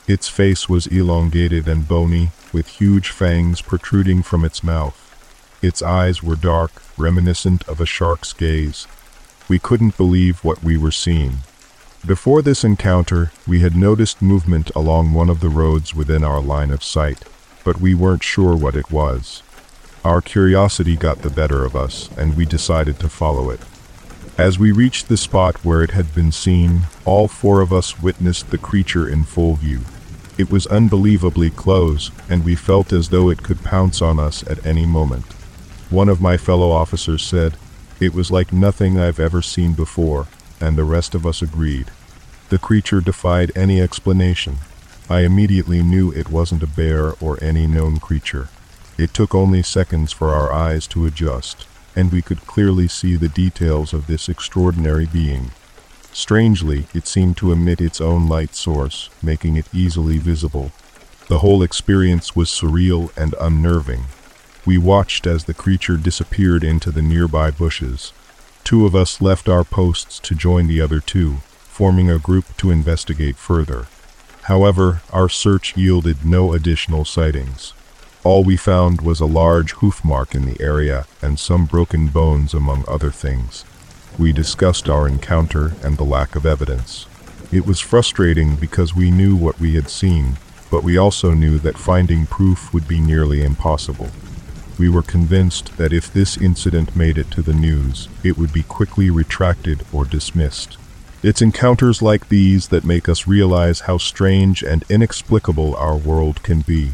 Its 0.07 0.27
face 0.27 0.67
was 0.67 0.87
elongated 0.87 1.67
and 1.67 1.87
bony, 1.87 2.31
with 2.51 2.79
huge 2.79 3.09
fangs 3.09 3.61
protruding 3.61 4.23
from 4.23 4.43
its 4.43 4.63
mouth. 4.63 4.97
Its 5.61 5.83
eyes 5.83 6.23
were 6.23 6.35
dark, 6.35 6.71
reminiscent 6.97 7.61
of 7.67 7.79
a 7.79 7.85
shark's 7.85 8.33
gaze. 8.33 8.87
We 9.47 9.59
couldn't 9.59 9.97
believe 9.97 10.43
what 10.43 10.63
we 10.63 10.77
were 10.77 10.89
seeing. 10.89 11.41
Before 12.03 12.41
this 12.41 12.63
encounter, 12.63 13.31
we 13.47 13.59
had 13.59 13.75
noticed 13.75 14.19
movement 14.19 14.71
along 14.75 15.13
one 15.13 15.29
of 15.29 15.41
the 15.41 15.49
roads 15.49 15.93
within 15.93 16.23
our 16.23 16.41
line 16.41 16.71
of 16.71 16.83
sight, 16.83 17.25
but 17.63 17.79
we 17.79 17.93
weren't 17.93 18.23
sure 18.23 18.55
what 18.55 18.75
it 18.75 18.89
was. 18.89 19.43
Our 20.03 20.21
curiosity 20.21 20.95
got 20.95 21.19
the 21.21 21.29
better 21.29 21.65
of 21.65 21.75
us, 21.75 22.09
and 22.17 22.35
we 22.35 22.47
decided 22.47 22.97
to 23.01 23.09
follow 23.09 23.51
it. 23.51 23.59
As 24.39 24.57
we 24.57 24.71
reached 24.71 25.09
the 25.09 25.17
spot 25.17 25.65
where 25.65 25.83
it 25.83 25.91
had 25.91 26.15
been 26.15 26.31
seen, 26.31 26.83
all 27.03 27.27
four 27.27 27.59
of 27.59 27.73
us 27.73 27.99
witnessed 27.99 28.51
the 28.51 28.57
creature 28.57 29.05
in 29.05 29.25
full 29.25 29.55
view. 29.55 29.81
It 30.37 30.49
was 30.49 30.65
unbelievably 30.67 31.49
close, 31.49 32.09
and 32.29 32.45
we 32.45 32.55
felt 32.55 32.93
as 32.93 33.09
though 33.09 33.29
it 33.29 33.43
could 33.43 33.65
pounce 33.65 34.01
on 34.01 34.17
us 34.17 34.47
at 34.47 34.65
any 34.65 34.85
moment. 34.85 35.25
One 35.89 36.07
of 36.07 36.21
my 36.21 36.37
fellow 36.37 36.71
officers 36.71 37.21
said, 37.21 37.57
It 37.99 38.13
was 38.13 38.31
like 38.31 38.53
nothing 38.53 38.97
I've 38.97 39.19
ever 39.19 39.41
seen 39.41 39.73
before, 39.73 40.27
and 40.61 40.77
the 40.77 40.85
rest 40.85 41.13
of 41.13 41.25
us 41.25 41.41
agreed. 41.41 41.91
The 42.47 42.59
creature 42.59 43.01
defied 43.01 43.51
any 43.57 43.81
explanation. 43.81 44.59
I 45.09 45.25
immediately 45.25 45.83
knew 45.83 46.13
it 46.13 46.29
wasn't 46.29 46.63
a 46.63 46.67
bear 46.67 47.11
or 47.19 47.37
any 47.43 47.67
known 47.67 47.99
creature. 47.99 48.47
It 48.97 49.13
took 49.13 49.35
only 49.35 49.63
seconds 49.63 50.13
for 50.13 50.29
our 50.33 50.49
eyes 50.53 50.87
to 50.87 51.05
adjust, 51.05 51.67
and 51.99 52.13
we 52.13 52.21
could 52.21 52.47
clearly 52.47 52.87
see 52.87 53.17
the 53.17 53.27
details 53.27 53.93
of 53.93 54.07
this 54.07 54.29
extraordinary 54.29 55.05
being. 55.05 55.51
Strangely, 56.13 56.87
it 56.93 57.05
seemed 57.05 57.35
to 57.35 57.51
emit 57.51 57.81
its 57.81 57.99
own 57.99 58.29
light 58.29 58.55
source, 58.55 59.09
making 59.21 59.57
it 59.57 59.67
easily 59.73 60.17
visible. 60.17 60.71
The 61.27 61.39
whole 61.39 61.61
experience 61.61 62.37
was 62.37 62.49
surreal 62.49 63.15
and 63.17 63.35
unnerving. 63.39 64.05
We 64.65 64.77
watched 64.77 65.27
as 65.27 65.43
the 65.43 65.53
creature 65.53 65.97
disappeared 65.97 66.63
into 66.63 66.89
the 66.89 67.01
nearby 67.01 67.51
bushes. 67.51 68.13
Two 68.63 68.85
of 68.85 68.95
us 68.95 69.21
left 69.21 69.49
our 69.49 69.65
posts 69.65 70.19
to 70.19 70.33
join 70.33 70.67
the 70.67 70.79
other 70.79 71.01
two, 71.01 71.37
forming 71.67 72.09
a 72.09 72.17
group 72.17 72.55
to 72.57 72.71
investigate 72.71 73.35
further. 73.35 73.87
However, 74.43 75.01
our 75.11 75.27
search 75.27 75.75
yielded 75.75 76.25
no 76.25 76.53
additional 76.53 77.03
sightings. 77.03 77.73
All 78.25 78.43
we 78.43 78.57
found 78.57 78.99
was 78.99 79.21
a 79.21 79.25
large 79.25 79.71
hoof 79.75 80.03
mark 80.03 80.35
in 80.35 80.45
the 80.45 80.61
area 80.61 81.07
and 81.21 81.39
some 81.39 81.65
broken 81.65 82.07
bones 82.07 82.53
among 82.53 82.83
other 82.85 83.11
things. 83.11 83.63
We 84.17 84.33
discussed 84.33 84.89
our 84.89 85.07
encounter 85.07 85.73
and 85.81 85.97
the 85.97 86.03
lack 86.03 86.35
of 86.35 86.45
evidence. 86.45 87.05
It 87.49 87.65
was 87.65 87.79
frustrating 87.79 88.57
because 88.57 88.93
we 88.93 89.09
knew 89.09 89.37
what 89.37 89.57
we 89.57 89.75
had 89.75 89.89
seen, 89.89 90.37
but 90.69 90.83
we 90.83 90.97
also 90.97 91.33
knew 91.33 91.59
that 91.59 91.77
finding 91.77 92.25
proof 92.25 92.73
would 92.73 92.89
be 92.89 92.99
nearly 92.99 93.41
impossible. 93.41 94.09
We 94.77 94.89
were 94.89 95.01
convinced 95.01 95.77
that 95.77 95.93
if 95.93 96.11
this 96.11 96.35
incident 96.35 96.97
made 96.97 97.17
it 97.17 97.31
to 97.31 97.41
the 97.41 97.53
news, 97.53 98.09
it 98.21 98.37
would 98.37 98.51
be 98.51 98.63
quickly 98.63 99.09
retracted 99.09 99.85
or 99.93 100.03
dismissed. 100.03 100.77
It's 101.23 101.41
encounters 101.41 102.01
like 102.01 102.27
these 102.27 102.67
that 102.67 102.83
make 102.83 103.07
us 103.07 103.27
realize 103.27 103.81
how 103.81 103.97
strange 103.97 104.61
and 104.61 104.83
inexplicable 104.89 105.73
our 105.75 105.95
world 105.95 106.43
can 106.43 106.61
be. 106.61 106.91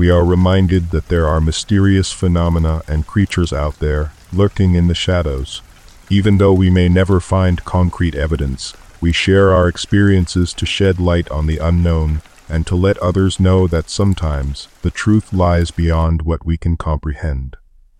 We 0.00 0.08
are 0.08 0.24
reminded 0.24 0.92
that 0.92 1.08
there 1.08 1.28
are 1.28 1.42
mysterious 1.42 2.10
phenomena 2.10 2.80
and 2.88 3.06
creatures 3.06 3.52
out 3.52 3.80
there, 3.80 4.12
lurking 4.32 4.74
in 4.74 4.88
the 4.88 4.94
shadows, 4.94 5.60
even 6.08 6.38
though 6.38 6.54
we 6.54 6.70
may 6.70 6.88
never 6.88 7.20
find 7.20 7.66
concrete 7.66 8.14
evidence, 8.14 8.72
we 9.02 9.12
share 9.12 9.52
our 9.52 9.68
experiences 9.68 10.54
to 10.54 10.64
shed 10.64 11.00
light 11.00 11.30
on 11.30 11.46
the 11.46 11.58
unknown 11.58 12.22
and 12.48 12.66
to 12.66 12.76
let 12.76 12.96
others 12.96 13.38
know 13.38 13.66
that 13.66 13.90
sometimes 13.90 14.68
the 14.80 14.90
truth 14.90 15.34
lies 15.34 15.70
beyond 15.70 16.22
what 16.22 16.46
we 16.46 16.56
can 16.56 16.78
comprehend. 16.78 17.58